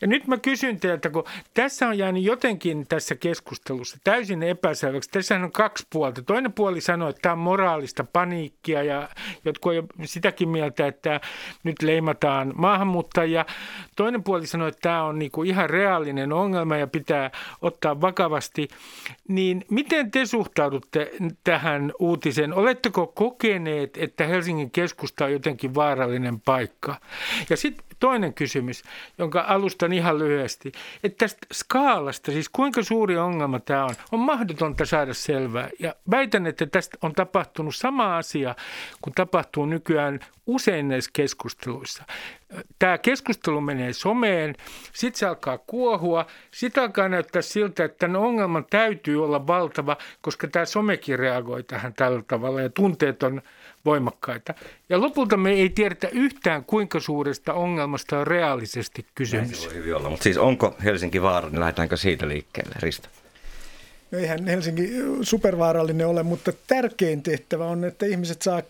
Ja 0.00 0.06
nyt 0.06 0.26
mä 0.26 0.36
kysyn 0.38 0.80
teiltä, 0.80 1.10
kun 1.10 1.24
tässä 1.54 1.88
on 1.88 1.98
jäänyt 1.98 2.22
jotenkin 2.22 2.86
tässä 2.88 3.14
keskustelussa 3.14 3.98
täysin 4.04 4.42
epäselväksi. 4.42 5.10
Tässä 5.10 5.34
on 5.34 5.52
kaksi 5.52 5.86
puolta. 5.92 6.22
Toinen 6.22 6.52
puoli 6.52 6.80
sanoo, 6.80 7.08
että 7.08 7.22
tämä 7.22 7.32
on 7.32 7.38
moraalista 7.38 8.04
paniikkia 8.12 8.82
ja 8.82 9.08
jotkut 9.44 9.72
on 9.76 9.88
sitäkin 10.04 10.48
mieltä, 10.48 10.86
että 10.86 11.20
nyt 11.64 11.82
leimataan 11.82 12.52
maahanmuuttajia. 12.56 13.46
Toinen 13.96 14.22
puoli 14.22 14.46
sanoo, 14.46 14.68
että 14.68 14.80
tämä 14.80 15.04
on 15.04 15.18
niinku 15.18 15.42
ihan 15.42 15.70
reaalinen 15.70 16.32
ongelma 16.32 16.76
ja 16.76 16.86
pitää 16.86 17.30
ottaa 17.68 18.00
vakavasti, 18.00 18.68
niin 19.28 19.64
miten 19.70 20.10
te 20.10 20.26
suhtaudutte 20.26 21.10
tähän 21.44 21.92
uutiseen? 21.98 22.54
Oletteko 22.54 23.06
kokeneet, 23.06 23.96
että 23.96 24.26
Helsingin 24.26 24.70
keskusta 24.70 25.24
on 25.24 25.32
jotenkin 25.32 25.74
vaarallinen 25.74 26.40
paikka? 26.40 27.00
Ja 27.50 27.56
sitten 27.56 27.87
toinen 28.00 28.34
kysymys, 28.34 28.82
jonka 29.18 29.44
alustan 29.48 29.92
ihan 29.92 30.18
lyhyesti, 30.18 30.72
että 31.04 31.18
tästä 31.18 31.46
skaalasta, 31.52 32.32
siis 32.32 32.48
kuinka 32.48 32.82
suuri 32.82 33.16
ongelma 33.16 33.60
tämä 33.60 33.84
on, 33.84 33.94
on 34.12 34.20
mahdotonta 34.20 34.86
saada 34.86 35.14
selvää. 35.14 35.68
Ja 35.78 35.94
väitän, 36.10 36.46
että 36.46 36.66
tästä 36.66 36.98
on 37.02 37.12
tapahtunut 37.12 37.76
sama 37.76 38.16
asia, 38.16 38.54
kun 39.02 39.12
tapahtuu 39.12 39.66
nykyään 39.66 40.20
usein 40.46 40.88
näissä 40.88 41.10
keskusteluissa. 41.12 42.04
Tämä 42.78 42.98
keskustelu 42.98 43.60
menee 43.60 43.92
someen, 43.92 44.54
sitten 44.92 45.18
se 45.18 45.26
alkaa 45.26 45.58
kuohua, 45.58 46.26
sitten 46.50 46.82
alkaa 46.82 47.08
näyttää 47.08 47.42
siltä, 47.42 47.84
että 47.84 47.98
tämän 47.98 48.16
ongelman 48.16 48.66
täytyy 48.70 49.24
olla 49.24 49.46
valtava, 49.46 49.96
koska 50.20 50.48
tämä 50.48 50.64
somekin 50.64 51.18
reagoi 51.18 51.62
tähän 51.62 51.94
tällä 51.94 52.22
tavalla 52.28 52.60
ja 52.60 52.70
tunteet 52.70 53.22
on 53.22 53.42
voimakkaita. 53.88 54.54
Ja 54.88 55.00
lopulta 55.00 55.36
me 55.36 55.50
ei 55.50 55.68
tiedetä 55.68 56.08
yhtään, 56.12 56.64
kuinka 56.64 57.00
suuresta 57.00 57.52
ongelmasta 57.54 58.18
on 58.18 58.26
reaalisesti 58.26 59.06
kysymys. 59.14 59.48
Näin 59.48 59.62
se 59.62 59.66
voi 59.68 59.74
hyvin 59.74 59.94
olla, 59.94 60.10
mutta 60.10 60.22
siis 60.22 60.36
onko 60.36 60.76
Helsinki 60.84 61.22
vaara, 61.22 61.48
niin 61.48 61.60
lähdetäänkö 61.60 61.96
siitä 61.96 62.28
liikkeelle, 62.28 62.74
Risto? 62.78 63.08
No 64.10 64.18
eihän 64.18 64.46
Helsinki 64.46 64.90
supervaarallinen 65.22 66.06
ole, 66.06 66.22
mutta 66.22 66.52
tärkein 66.66 67.22
tehtävä 67.22 67.66
on, 67.66 67.84
että 67.84 68.06
ihmiset 68.06 68.42
saa 68.42 68.62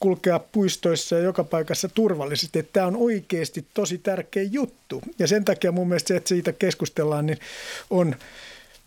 kulkea 0.00 0.38
puistoissa 0.38 1.16
ja 1.16 1.22
joka 1.22 1.44
paikassa 1.44 1.88
turvallisesti. 1.88 2.58
Että 2.58 2.72
tämä 2.72 2.86
on 2.86 2.96
oikeasti 2.96 3.66
tosi 3.74 3.98
tärkeä 3.98 4.42
juttu. 4.42 5.02
Ja 5.18 5.26
sen 5.26 5.44
takia 5.44 5.72
mun 5.72 5.88
mielestä 5.88 6.08
se, 6.08 6.16
että 6.16 6.28
siitä 6.28 6.52
keskustellaan, 6.52 7.26
niin 7.26 7.38
on 7.90 8.16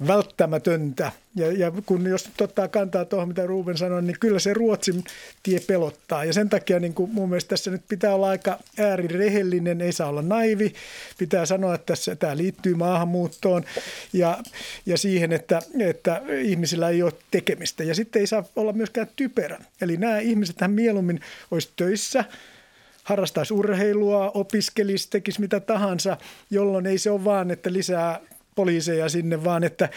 välttämätöntä. 0.08 1.12
Ja, 1.36 1.52
ja 1.52 1.72
kun 1.86 2.08
jos 2.08 2.30
ottaa 2.42 2.68
kantaa 2.68 3.06
tuohon, 3.06 3.28
mitä 3.28 3.46
Ruben 3.46 3.78
sanoi, 3.78 4.02
niin 4.02 4.20
kyllä 4.20 4.40
se 4.40 4.54
Ruotsin 4.54 5.04
tie 5.44 5.60
pelottaa. 5.60 6.26
Ja 6.26 6.34
sen 6.34 6.50
takia 6.50 6.80
niin 6.80 6.94
kuin 6.94 7.12
mun 7.12 7.30
mielestä 7.30 7.50
tässä 7.50 7.72
nyt 7.72 7.82
pitää 7.88 8.16
olla 8.16 8.30
aika 8.30 8.60
äärirehellinen, 8.80 9.82
ei 9.82 9.92
saa 9.92 10.10
olla 10.10 10.22
naivi. 10.22 10.74
Pitää 11.18 11.46
sanoa, 11.46 11.76
että 11.76 11.86
tässä, 11.86 12.16
tämä 12.16 12.38
liittyy 12.38 12.76
maahanmuuttoon 12.76 13.64
ja, 14.14 14.38
ja 14.86 14.98
siihen, 14.98 15.32
että, 15.32 15.62
että 15.80 16.22
ihmisillä 16.42 16.90
ei 16.90 17.04
ole 17.04 17.14
tekemistä. 17.32 17.84
Ja 17.84 17.96
sitten 17.96 18.20
ei 18.20 18.28
saa 18.28 18.44
olla 18.56 18.74
myöskään 18.74 19.08
typerä. 19.16 19.60
Eli 19.82 19.98
nämä 19.98 20.20
ihmiset 20.20 20.56
mieluummin 20.68 21.22
olisi 21.52 21.70
töissä– 21.76 22.26
harrastaisi 23.04 23.54
urheilua, 23.54 24.32
opiskelisi, 24.34 25.10
tekisi 25.10 25.42
mitä 25.42 25.60
tahansa, 25.60 26.18
jolloin 26.50 26.86
ei 26.86 26.98
se 26.98 27.12
ole 27.12 27.24
vaan, 27.24 27.52
että 27.52 27.74
lisää 27.74 28.20
poliiseja 28.56 29.10
sinne, 29.10 29.44
vaan 29.44 29.64
että, 29.64 29.90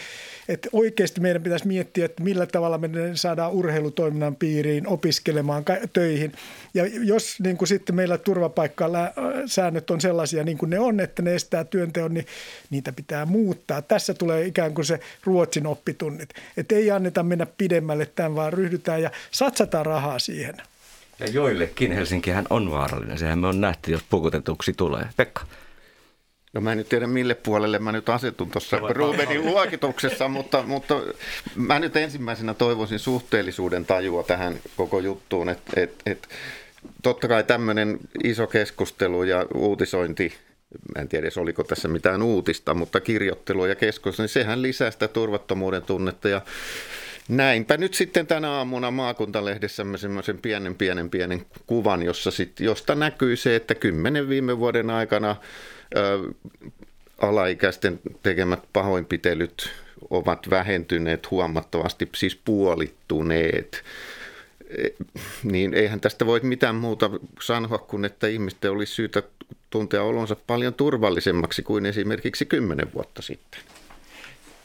että 0.47 0.69
oikeasti 0.71 1.21
meidän 1.21 1.43
pitäisi 1.43 1.67
miettiä, 1.67 2.05
että 2.05 2.23
millä 2.23 2.45
tavalla 2.45 2.77
me 2.77 2.89
saadaan 3.15 3.51
urheilutoiminnan 3.51 4.35
piiriin 4.35 4.87
opiskelemaan 4.87 5.63
töihin. 5.93 6.31
Ja 6.73 6.85
jos 6.85 7.39
niin 7.39 7.57
kuin 7.57 7.67
sitten 7.67 7.95
meillä 7.95 8.17
turvapaikkasäännöt 8.17 9.89
on 9.89 10.01
sellaisia 10.01 10.43
niin 10.43 10.57
kuin 10.57 10.69
ne 10.69 10.79
on, 10.79 10.99
että 10.99 11.21
ne 11.21 11.35
estää 11.35 11.63
työnteon, 11.63 12.13
niin 12.13 12.25
niitä 12.69 12.91
pitää 12.91 13.25
muuttaa. 13.25 13.81
Tässä 13.81 14.13
tulee 14.13 14.45
ikään 14.45 14.73
kuin 14.73 14.85
se 14.85 14.99
Ruotsin 15.23 15.67
oppitunnit. 15.67 16.29
Että 16.57 16.75
ei 16.75 16.91
anneta 16.91 17.23
mennä 17.23 17.47
pidemmälle 17.57 18.05
tämän, 18.05 18.35
vaan 18.35 18.53
ryhdytään 18.53 19.01
ja 19.01 19.11
satsataan 19.31 19.85
rahaa 19.85 20.19
siihen. 20.19 20.55
Ja 21.19 21.27
joillekin 21.29 21.91
Helsinkihän 21.91 22.45
on 22.49 22.71
vaarallinen. 22.71 23.17
Sehän 23.17 23.39
me 23.39 23.47
on 23.47 23.61
nähty, 23.61 23.91
jos 23.91 24.03
pukutetuksi 24.09 24.73
tulee. 24.73 25.05
Pekka. 25.17 25.41
No 26.57 26.61
mä 26.61 26.71
en 26.71 26.77
nyt 26.77 26.89
tiedä 26.89 27.07
mille 27.07 27.35
puolelle 27.35 27.79
mä 27.79 27.91
nyt 27.91 28.09
asetun 28.09 28.51
tuossa 28.51 28.77
Rubenin 28.77 29.45
luokituksessa, 29.45 30.27
mutta, 30.37 30.63
mutta 30.63 31.01
mä 31.55 31.79
nyt 31.79 31.95
ensimmäisenä 31.95 32.53
toivoisin 32.53 32.99
suhteellisuuden 32.99 33.85
tajua 33.85 34.23
tähän 34.23 34.55
koko 34.75 34.99
juttuun, 34.99 35.49
että 35.49 35.71
et, 35.75 35.93
et, 36.05 36.27
totta 37.03 37.27
kai 37.27 37.43
tämmöinen 37.43 37.99
iso 38.23 38.47
keskustelu 38.47 39.23
ja 39.23 39.45
uutisointi 39.53 40.33
mä 40.95 41.01
en 41.01 41.07
tiedä 41.07 41.29
oliko 41.37 41.63
tässä 41.63 41.87
mitään 41.87 42.21
uutista, 42.21 42.73
mutta 42.73 42.99
kirjoittelua 42.99 43.67
ja 43.67 43.75
keskustelua, 43.75 44.23
niin 44.23 44.33
sehän 44.33 44.61
lisää 44.61 44.91
sitä 44.91 45.07
turvattomuuden 45.07 45.81
tunnetta 45.81 46.29
ja 46.29 46.41
Näinpä 47.27 47.77
nyt 47.77 47.93
sitten 47.93 48.27
tänä 48.27 48.51
aamuna 48.51 48.91
maakuntalehdessämme 48.91 49.97
semmoisen 49.97 50.37
pienen, 50.37 50.75
pienen, 50.75 51.09
pienen 51.09 51.45
kuvan, 51.67 52.03
jossa 52.03 52.31
sit, 52.31 52.59
josta 52.59 52.95
näkyy 52.95 53.35
se, 53.35 53.55
että 53.55 53.75
kymmenen 53.75 54.29
viime 54.29 54.59
vuoden 54.59 54.89
aikana 54.89 55.35
alaikäisten 57.21 57.99
tekemät 58.23 58.63
pahoinpitelyt 58.73 59.69
ovat 60.09 60.49
vähentyneet 60.49 61.31
huomattavasti, 61.31 62.09
siis 62.15 62.35
puolittuneet. 62.45 63.83
E, 64.69 64.87
niin 65.43 65.73
eihän 65.73 65.99
tästä 65.99 66.25
voi 66.25 66.39
mitään 66.43 66.75
muuta 66.75 67.09
sanoa 67.41 67.77
kuin, 67.77 68.05
että 68.05 68.27
ihmisten 68.27 68.71
olisi 68.71 68.93
syytä 68.93 69.23
tuntea 69.69 70.03
olonsa 70.03 70.35
paljon 70.35 70.73
turvallisemmaksi 70.73 71.63
kuin 71.63 71.85
esimerkiksi 71.85 72.45
kymmenen 72.45 72.93
vuotta 72.93 73.21
sitten. 73.21 73.59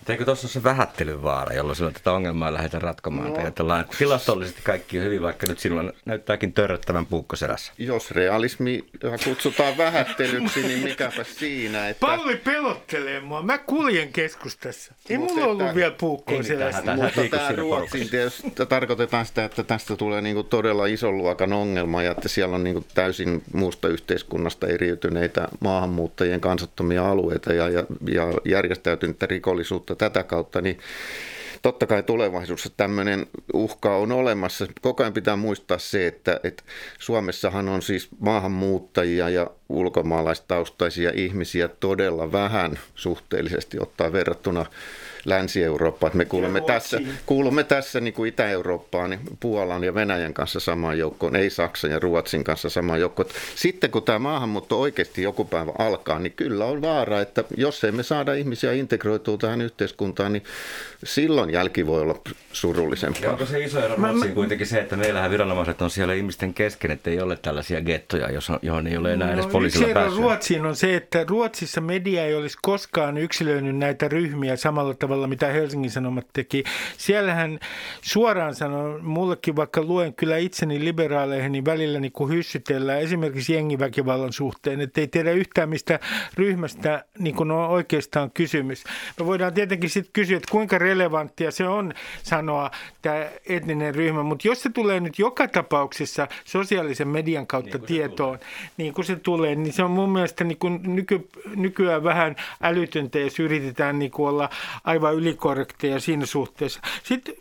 Eikö 0.09 0.25
tuossa 0.25 0.49
se 0.49 0.63
vähättelyn 0.63 1.23
vaara, 1.23 1.55
jolloin 1.55 1.77
silloin 1.77 1.95
tätä 1.95 2.13
ongelmaa 2.13 2.53
lähdetään 2.53 2.83
ratkomaan? 2.83 3.33
No. 3.33 3.41
Ajatellaan, 3.41 3.81
että 3.81 3.97
tilastollisesti 3.99 4.63
kaikki 4.63 4.99
on 4.99 5.05
hyvin, 5.05 5.23
vaikka 5.23 5.47
nyt 5.47 5.59
sinulla 5.59 5.93
näyttääkin 6.05 6.53
törröttävän 6.53 7.07
puukkoselässä. 7.07 7.73
Jos 7.79 8.11
realismi 8.11 8.85
kutsutaan 9.25 9.77
vähättelyksi, 9.77 10.63
niin 10.63 10.85
mikäpä 10.85 11.25
siinä. 11.25 11.89
Että... 11.89 12.01
Pauli 12.07 12.37
pelottelee 12.37 13.21
mua. 13.21 13.43
Mä 13.43 13.59
kuljen 13.59 14.13
keskustassa. 14.13 14.95
Ei 15.11 15.19
Mutta 15.19 15.35
mulla 15.35 15.47
ollut 15.47 15.75
vielä 15.75 15.95
puukkoa 16.01 16.43
selässä. 16.43 16.97
Mutta 16.97 17.23
tämä 17.31 17.53
Ruotsin 17.53 18.09
tietysti 18.09 18.53
tarkoitetaan 18.69 19.27
sitä, 19.27 19.45
että 19.45 19.63
tästä 19.63 19.97
tulee 19.97 20.21
niinku 20.21 20.43
todella 20.43 20.87
ison 20.87 21.19
luokan 21.19 21.53
ongelma 21.53 22.03
ja 22.03 22.11
että 22.11 22.29
siellä 22.29 22.55
on 22.55 22.65
niinku 22.65 22.85
täysin 22.95 23.43
muusta 23.53 23.89
yhteiskunnasta 23.89 24.67
eriytyneitä 24.67 25.49
maahanmuuttajien 25.61 26.41
kansattomia 26.41 27.11
alueita 27.11 27.53
ja, 27.53 27.69
ja, 27.69 27.85
ja 28.09 28.33
järjestäytynyttä 28.45 29.27
rikollisuutta 29.27 29.92
kautta, 29.97 30.11
tätä 30.11 30.29
kautta, 30.29 30.61
niin 30.61 30.79
totta 31.63 31.87
kai 31.87 32.03
tulevaisuudessa 32.03 32.71
tämmöinen 32.77 33.27
uhka 33.53 33.97
on 33.97 34.13
olemassa. 34.13 34.67
Koko 34.81 35.03
ajan 35.03 35.13
pitää 35.13 35.37
muistaa 35.37 35.79
se, 35.79 36.07
että, 36.07 36.41
että 36.45 36.63
Suomessahan 36.99 37.69
on 37.69 37.83
siis 37.83 38.09
maahanmuuttajia 38.19 39.29
ja 39.29 39.51
ulkomaalaistaustaisia 39.69 41.11
ihmisiä 41.15 41.69
todella 41.69 42.33
vähän 42.33 42.79
suhteellisesti 42.95 43.79
ottaa 43.81 44.13
verrattuna 44.13 44.67
Länsi-Eurooppaan. 45.25 46.13
Me 46.15 46.25
kuulumme 46.25 46.61
tässä, 46.61 47.01
kuulumme 47.27 47.65
tässä 47.65 48.01
niin 48.01 48.15
kuin 48.15 48.29
Itä-Eurooppaan, 48.29 49.11
niin 49.11 49.21
Puolan 49.41 49.85
ja 49.85 49.95
Venäjän 49.95 50.35
kanssa 50.35 50.61
samaan 50.61 50.99
joukkoon, 50.99 51.37
ei 51.37 51.51
Saksan 51.51 51.91
ja 51.91 51.99
Ruotsin 51.99 52.45
kanssa 52.45 52.71
samaan 52.71 53.01
joukkoon. 53.01 53.29
Sitten 53.55 53.91
kun 53.91 54.03
tämä 54.03 54.19
maahanmuutto 54.19 54.81
oikeasti 54.81 55.23
joku 55.23 55.45
päivä 55.45 55.73
alkaa, 55.79 56.19
niin 56.19 56.33
kyllä 56.33 56.65
on 56.65 56.83
vaara, 56.83 57.21
että 57.21 57.45
jos 57.57 57.85
emme 57.85 58.03
saada 58.03 58.35
ihmisiä 58.35 58.73
integroitua 58.73 59.37
tähän 59.37 59.63
yhteiskuntaan, 59.63 60.33
niin 60.33 60.43
silloin 61.05 61.51
jälki 61.51 61.87
voi 61.87 62.01
olla 62.01 62.21
surullisempaa. 62.53 63.23
Ja 63.23 63.31
onko 63.31 63.47
se 63.47 63.65
iso 63.65 63.85
ero 63.85 63.97
Ruotsiin 63.97 64.35
kuitenkin 64.35 64.67
se, 64.67 64.81
että 64.81 64.97
meillähän 64.97 65.31
viranomaiset 65.31 65.83
on 65.83 65.91
siellä 65.91 66.15
ihmisten 66.15 66.55
kesken, 66.55 66.91
että 66.91 67.11
ei 67.11 67.21
ole 67.21 67.37
tällaisia 67.37 67.81
gettoja, 67.81 68.29
johon 68.63 68.87
ei 68.87 68.97
ole 68.97 69.13
enää 69.13 69.29
no, 69.29 69.35
edes 69.35 69.47
poliisilla 69.47 69.95
päässyt? 69.95 70.19
Ruotsiin 70.21 70.67
on 70.67 70.77
se, 70.77 70.97
että 70.97 71.25
Ruotsissa 71.29 71.81
media 71.81 72.25
ei 72.25 72.35
olisi 72.35 72.59
koskaan 72.63 73.19
yksilöinyt 73.19 73.77
näitä 73.77 74.09
ryhmiä 74.09 74.57
samalla 74.57 74.95
tavalla 74.95 75.12
tavalla, 75.13 75.27
mitä 75.27 75.47
Helsingin 75.47 75.91
Sanomat 75.91 76.27
teki. 76.33 76.65
Siellähän 76.99 77.59
suoraan 78.03 78.55
sanon, 78.55 79.05
mullekin 79.05 79.57
vaikka 79.57 79.83
luen 79.83 80.15
kyllä 80.15 80.37
itseni 80.37 80.85
liberaaleihin, 80.85 81.53
niin 81.53 81.65
välillä 81.65 82.01
niin 82.01 82.13
kuin 82.13 82.33
hyssytellään 82.33 83.01
esimerkiksi 83.01 83.55
jengiväkivallan 83.55 84.33
suhteen, 84.33 84.81
että 84.81 85.01
ei 85.01 85.09
tiedä 85.09 85.33
yhtään 85.33 85.69
mistä 85.69 86.01
ryhmästä 86.35 87.05
niin 87.19 87.35
kuin 87.35 87.51
on 87.51 87.69
oikeastaan 87.69 88.31
kysymys. 88.31 88.85
Me 89.21 89.27
voidaan 89.27 89.55
tietenkin 89.55 89.91
sitten 89.91 90.13
kysyä, 90.13 90.37
että 90.37 90.51
kuinka 90.51 90.79
relevanttia 90.79 91.51
se 91.51 91.69
on 91.69 91.93
sanoa 92.23 92.71
tämä 93.03 93.27
etninen 93.49 93.95
ryhmä, 93.95 94.23
mutta 94.23 94.49
jos 94.49 94.63
se 94.63 94.71
tulee 94.71 95.01
nyt 95.01 95.19
joka 95.19 95.49
tapauksessa 95.49 96.29
sosiaalisen 96.45 97.09
median 97.09 97.47
kautta 97.47 97.79
niin 97.79 97.87
tietoon, 97.87 98.39
tulee. 98.39 98.51
niin 98.77 98.95
kuin 98.95 99.05
se 99.05 99.17
tulee, 99.17 99.55
niin 99.55 99.73
se 99.73 99.83
on 99.83 99.91
mun 99.91 100.11
mielestä 100.11 100.45
niin 100.45 100.59
kuin 100.59 100.81
nyky, 100.83 101.29
nykyään 101.57 102.05
vähän 102.05 102.37
älytöntä, 102.63 103.19
jos 103.19 103.41
yritetään 103.41 103.99
niin 103.99 104.11
kuin 104.11 104.29
olla 104.29 104.49
aivan 104.85 105.02
aivan 105.07 105.23
ylikorrekteja 105.23 106.01
siinä 106.01 106.27
suhteessa. 106.27 106.81
Sitten 107.03 107.35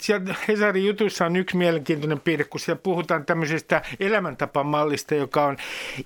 siellä 0.00 0.34
Hesarin 0.48 0.86
jutussa 0.86 1.26
on 1.26 1.36
yksi 1.36 1.56
mielenkiintoinen 1.56 2.20
piirre, 2.20 2.44
kun 2.44 2.60
siellä 2.60 2.80
puhutaan 2.82 3.26
tämmöisestä 3.26 3.82
elämäntapamallista, 4.00 5.14
joka 5.14 5.44
on 5.44 5.56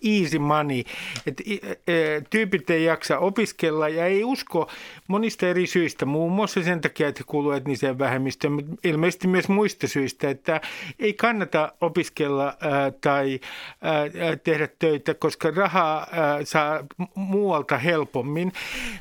easy 0.04 0.38
money. 0.38 0.82
Et, 1.26 1.42
e, 1.86 2.20
tyypit 2.30 2.70
ei 2.70 2.84
jaksa 2.84 3.18
opiskella 3.18 3.88
ja 3.88 4.06
ei 4.06 4.24
usko 4.24 4.70
monista 5.08 5.46
eri 5.46 5.66
syistä, 5.66 6.06
muun 6.06 6.32
muassa 6.32 6.62
sen 6.62 6.80
takia, 6.80 7.08
että 7.08 7.22
kuuluu 7.26 7.52
etniseen 7.52 7.98
vähemmistöön, 7.98 8.52
mutta 8.52 8.72
ilmeisesti 8.84 9.28
myös 9.28 9.48
muista 9.48 9.88
syistä, 9.88 10.30
että 10.30 10.60
ei 10.98 11.12
kannata 11.12 11.72
opiskella 11.80 12.44
ää, 12.60 12.90
tai 12.90 13.40
ää, 13.82 14.36
tehdä 14.36 14.68
töitä, 14.78 15.14
koska 15.14 15.50
rahaa 15.50 16.06
ää, 16.12 16.44
saa 16.44 16.84
muualta 17.14 17.78
helpommin. 17.78 18.52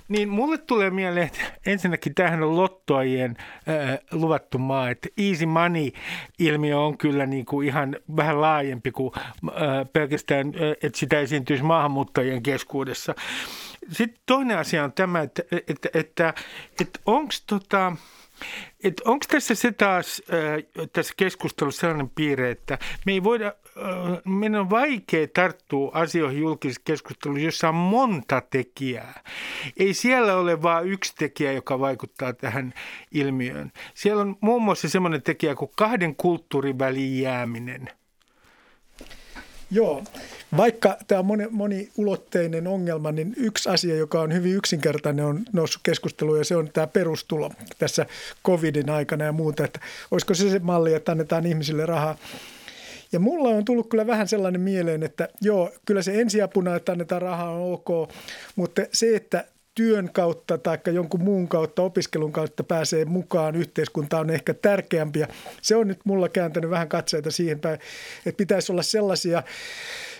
Niin 0.07 0.29
mulle 0.29 0.57
tulee 0.57 0.89
mieleen, 0.89 1.27
että 1.27 1.41
ensin 1.65 1.92
ensinnäkin 1.93 2.15
tämähän 2.15 2.43
on 2.43 2.57
lottoajien 2.57 3.35
äh, 3.69 3.99
luvattu 4.11 4.57
maa, 4.57 4.89
että 4.89 5.09
easy 5.17 5.45
money-ilmiö 5.45 6.79
on 6.79 6.97
kyllä 6.97 7.25
niin 7.25 7.45
kuin 7.45 7.67
ihan 7.67 7.95
vähän 8.15 8.41
laajempi 8.41 8.91
kuin 8.91 9.11
äh, 9.15 9.53
pelkästään, 9.93 10.47
äh, 10.47 10.71
että 10.83 10.99
sitä 10.99 11.19
esiintyisi 11.19 11.63
maahanmuuttajien 11.63 12.43
keskuudessa. 12.43 13.15
Sitten 13.91 14.21
toinen 14.25 14.57
asia 14.57 14.83
on 14.83 14.93
tämä, 14.93 15.21
että, 15.21 15.43
että, 15.51 15.69
että, 15.69 15.89
että, 15.93 16.33
että 16.81 16.99
onko 17.05 17.33
tota, 17.47 17.95
onko 19.05 19.25
tässä 19.29 19.55
se 19.55 19.71
taas 19.71 20.21
äh, 20.33 20.87
tässä 20.93 21.13
keskustelussa 21.17 21.79
sellainen 21.79 22.09
piirre, 22.09 22.51
että 22.51 22.77
me 23.05 23.11
ei 23.11 23.23
voida, 23.23 23.47
äh, 23.47 24.21
meidän 24.25 24.61
on 24.61 24.69
vaikea 24.69 25.27
tarttua 25.27 25.91
asioihin 25.93 26.41
julkisessa 26.41 26.81
keskustelussa, 26.85 27.45
jossa 27.45 27.69
on 27.69 27.75
monta 27.75 28.41
tekijää. 28.41 29.23
Ei 29.77 29.93
siellä 29.93 30.35
ole 30.35 30.61
vain 30.61 30.87
yksi 30.87 31.15
tekijä, 31.15 31.51
joka 31.51 31.79
vaikuttaa 31.79 32.33
tähän 32.33 32.73
ilmiöön. 33.11 33.71
Siellä 33.93 34.21
on 34.21 34.37
muun 34.41 34.63
muassa 34.63 34.89
sellainen 34.89 35.23
tekijä 35.23 35.55
kuin 35.55 35.71
kahden 35.75 36.15
kulttuurin 36.15 36.79
väliin 36.79 37.21
jääminen– 37.21 37.89
Joo, 39.73 40.03
vaikka 40.57 40.97
tämä 41.07 41.19
on 41.19 41.25
moni, 41.25 41.47
moniulotteinen 41.51 42.67
ongelma, 42.67 43.11
niin 43.11 43.33
yksi 43.37 43.69
asia, 43.69 43.95
joka 43.95 44.21
on 44.21 44.33
hyvin 44.33 44.55
yksinkertainen, 44.55 45.25
on 45.25 45.45
noussut 45.53 45.81
keskusteluun 45.83 46.37
ja 46.37 46.43
se 46.43 46.55
on 46.55 46.69
tämä 46.73 46.87
perustulo 46.87 47.51
tässä 47.77 48.05
covidin 48.45 48.89
aikana 48.89 49.25
ja 49.25 49.31
muuta, 49.31 49.65
että 49.65 49.79
olisiko 50.11 50.33
se 50.33 50.49
se 50.49 50.59
malli, 50.59 50.93
että 50.93 51.11
annetaan 51.11 51.45
ihmisille 51.45 51.85
rahaa. 51.85 52.17
Ja 53.11 53.19
mulla 53.19 53.49
on 53.49 53.65
tullut 53.65 53.89
kyllä 53.89 54.07
vähän 54.07 54.27
sellainen 54.27 54.61
mieleen, 54.61 55.03
että 55.03 55.29
joo, 55.41 55.71
kyllä 55.85 56.01
se 56.01 56.21
ensiapuna, 56.21 56.75
että 56.75 56.91
annetaan 56.91 57.21
rahaa 57.21 57.51
on 57.51 57.73
ok, 57.73 58.09
mutta 58.55 58.81
se, 58.91 59.15
että 59.15 59.45
työn 59.75 60.09
kautta 60.13 60.57
tai 60.57 60.77
jonkun 60.91 61.23
muun 61.23 61.47
kautta, 61.47 61.81
opiskelun 61.81 62.31
kautta 62.31 62.63
pääsee 62.63 63.05
mukaan 63.05 63.55
yhteiskuntaan 63.55 64.21
on 64.21 64.29
ehkä 64.29 64.53
tärkeämpi. 64.53 65.19
Ja 65.19 65.27
se 65.61 65.75
on 65.75 65.87
nyt 65.87 65.99
mulla 66.03 66.29
kääntänyt 66.29 66.69
vähän 66.69 66.89
katseita 66.89 67.31
siihen 67.31 67.59
päin, 67.59 67.79
että 68.25 68.37
pitäisi 68.37 68.71
olla 68.71 68.83
sellaisia 68.83 69.43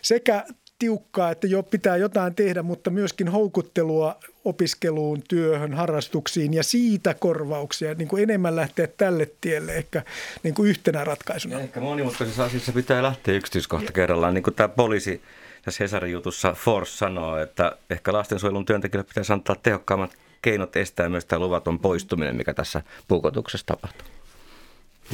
sekä 0.02 0.46
tiukkaa, 0.80 1.32
että 1.32 1.48
jo 1.48 1.64
pitää 1.64 1.98
jotain 1.98 2.36
tehdä, 2.36 2.64
mutta 2.64 2.90
myöskin 2.90 3.28
houkuttelua 3.28 4.20
opiskeluun, 4.46 5.22
työhön, 5.30 5.74
harrastuksiin 5.74 6.54
ja 6.54 6.64
siitä 6.64 7.14
korvauksia, 7.14 7.94
niin 7.94 8.08
kuin 8.08 8.24
enemmän 8.24 8.56
lähteä 8.56 8.88
tälle 8.88 9.32
tielle 9.42 9.76
ehkä 9.76 10.04
niin 10.44 10.54
kuin 10.54 10.70
yhtenä 10.70 11.04
ratkaisuna. 11.04 11.56
Ja 11.56 11.62
ehkä 11.62 11.80
monimutkaisessa 11.80 12.44
asiassa 12.44 12.72
pitää 12.72 13.04
lähteä 13.04 13.36
yksityiskohta 13.36 13.92
kerrallaan, 13.92 14.34
niin 14.34 14.44
kuin 14.44 14.54
tämä 14.54 14.68
poliisi 14.68 15.22
tässä 15.66 15.84
Hesarin 15.84 16.12
jutussa 16.12 16.54
Force 16.54 16.92
sanoo, 16.92 17.38
että 17.38 17.78
ehkä 17.90 18.14
lastensuojelun 18.14 18.66
työntekijöille 18.66 19.08
pitäisi 19.08 19.34
antaa 19.34 19.56
tehokkaammat 19.56 20.18
keinot 20.42 20.76
estää 20.76 21.10
myös 21.10 21.26
tämä 21.26 21.40
luvaton 21.40 21.80
poistuminen, 21.80 22.36
mikä 22.36 22.54
tässä 22.54 22.82
puukotuksessa 23.08 23.66
tapahtuu. 23.66 24.08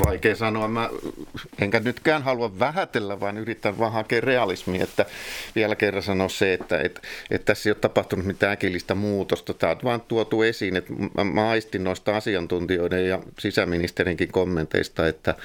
Vaikea 0.06 0.36
sanoa. 0.36 0.68
Mä 0.68 0.90
enkä 1.62 1.80
nytkään 1.80 2.24
halua 2.24 2.60
vähätellä, 2.60 3.20
vaan 3.20 3.38
yritän 3.38 3.80
vaan 3.80 3.92
hakea 3.92 4.22
realismia. 4.22 4.84
Että 4.84 5.06
vielä 5.56 5.76
kerran 5.76 6.04
sanoa 6.04 6.30
se, 6.30 6.54
että, 6.54 6.82
että, 6.82 7.02
että 7.32 7.46
tässä 7.46 7.70
ei 7.70 7.72
ole 7.72 7.80
tapahtunut 7.82 8.26
mitään 8.26 8.54
äkillistä 8.54 8.96
muutosta. 8.96 9.54
Tämä 9.54 9.72
on 9.72 9.80
vaan 9.84 10.02
tuotu 10.02 10.42
esiin. 10.42 10.76
Että 10.76 10.94
mä, 11.18 11.24
mä 11.24 11.50
aistin 11.50 11.84
noista 11.84 12.18
asiantuntijoiden 12.18 13.08
ja 13.08 13.20
sisäministerinkin 13.40 14.32
kommenteista, 14.32 15.08
että 15.08 15.36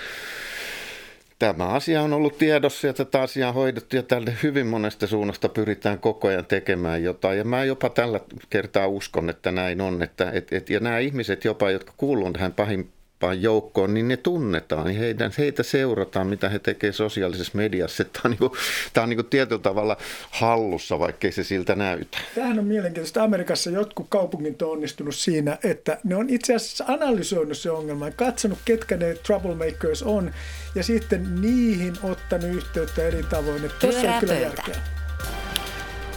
Tämä 1.39 1.67
asia 1.67 2.03
on 2.03 2.13
ollut 2.13 2.39
tiedossa 2.39 2.87
ja 2.87 2.93
tätä 2.93 3.23
asiaa 3.23 3.49
on 3.49 3.55
hoidettu 3.55 3.97
ja 3.97 4.03
tälle 4.03 4.35
hyvin 4.43 4.67
monesta 4.67 5.07
suunnasta 5.07 5.49
pyritään 5.49 5.99
koko 5.99 6.29
ajan 6.29 6.47
tekemään 6.47 7.03
jotain. 7.03 7.39
Ja 7.39 7.45
mä 7.45 7.65
jopa 7.65 7.89
tällä 7.89 8.21
kertaa 8.51 8.87
uskon, 8.87 9.31
että 9.31 9.51
näin 9.51 9.81
on. 9.81 10.03
Että, 10.03 10.31
et, 10.31 10.53
et, 10.53 10.71
ja 10.71 10.81
nämä 10.81 10.99
ihmiset 10.99 11.45
jopa, 11.45 11.71
jotka 11.71 11.93
kuuluvat 11.97 12.33
tähän 12.33 12.53
pahin, 12.53 12.93
joukkoon, 13.41 13.95
niin 13.95 14.09
ne 14.09 14.17
tunnetaan. 14.17 14.87
Niin 14.87 14.99
heidän, 14.99 15.33
heitä 15.39 15.63
seurataan, 15.63 16.27
mitä 16.27 16.49
he 16.49 16.59
tekevät 16.59 16.95
sosiaalisessa 16.95 17.53
mediassa. 17.55 18.05
Tämä 18.05 18.23
on, 18.25 18.31
niin 18.31 18.39
kuin, 18.39 18.53
tämä 18.93 19.03
on 19.03 19.09
niin 19.09 19.17
kuin 19.17 19.27
tietyllä 19.27 19.63
tavalla 19.63 19.97
hallussa, 20.31 20.99
vaikkei 20.99 21.33
se 21.33 21.45
siltä 21.45 21.75
näytä. 21.75 22.19
Tämähän 22.35 22.59
on 22.59 22.65
mielenkiintoista. 22.65 23.23
Amerikassa 23.23 23.71
jotkut 23.71 24.07
kaupungit 24.09 24.63
on 24.63 24.71
onnistunut 24.71 25.15
siinä, 25.15 25.59
että 25.65 25.99
ne 26.05 26.17
on 26.17 26.31
itse 26.31 26.55
asiassa 26.55 26.85
analysoinut 26.89 27.59
se 27.59 27.71
ongelma 27.71 28.07
ja 28.07 28.13
katsonut, 28.13 28.59
ketkä 28.65 28.97
ne 28.97 29.15
troublemakers 29.15 30.03
on, 30.03 30.33
ja 30.75 30.83
sitten 30.83 31.41
niihin 31.41 31.95
ottanut 32.03 32.57
yhteyttä 32.57 33.03
eri 33.03 33.23
tavoin. 33.23 33.65
Että 33.65 33.87
Pyörää 33.87 34.15
ei 34.15 34.21
kyllä 34.21 34.35
pöytä. 34.35 35.04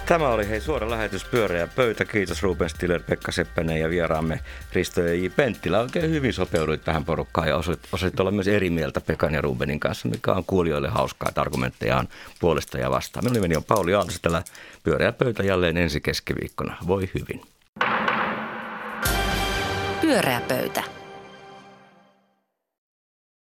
Tämä 0.07 0.27
oli 0.27 0.49
hei 0.49 0.61
suora 0.61 0.89
lähetys 0.89 1.25
Pyöreä 1.25 1.67
pöytä. 1.67 2.05
Kiitos 2.05 2.43
Ruben 2.43 2.69
Stiller, 2.69 3.01
Pekka 3.09 3.31
Seppänen 3.31 3.79
ja 3.79 3.89
vieraamme 3.89 4.39
Risto 4.73 5.01
ja 5.01 5.13
J. 5.13 5.27
Penttilä. 5.35 5.79
Oikein 5.79 6.11
hyvin 6.11 6.33
sopeuduit 6.33 6.83
tähän 6.83 7.05
porukkaan 7.05 7.47
ja 7.47 7.57
osit, 7.57 7.79
osit 7.91 8.19
olla 8.19 8.31
myös 8.31 8.47
eri 8.47 8.69
mieltä 8.69 9.01
Pekan 9.01 9.33
ja 9.33 9.41
Rubenin 9.41 9.79
kanssa, 9.79 10.09
mikä 10.09 10.31
on 10.31 10.43
kuulijoille 10.45 10.89
hauskaa, 10.89 11.29
että 11.29 11.41
argumentteja 11.41 11.97
on 11.97 12.07
puolesta 12.39 12.77
ja 12.77 12.91
vastaan. 12.91 13.23
Minun 13.23 13.33
nimeni 13.33 13.55
on 13.55 13.63
Pauli 13.63 13.93
Aaltosi, 13.93 14.19
tällä 14.21 14.43
Pyöreä 14.83 15.11
pöytä 15.11 15.43
jälleen 15.43 15.77
ensi 15.77 16.01
keskiviikkona. 16.01 16.77
Voi 16.87 17.09
hyvin. 17.13 17.41
Pyöreä 20.01 20.41
pöytä. 20.47 20.96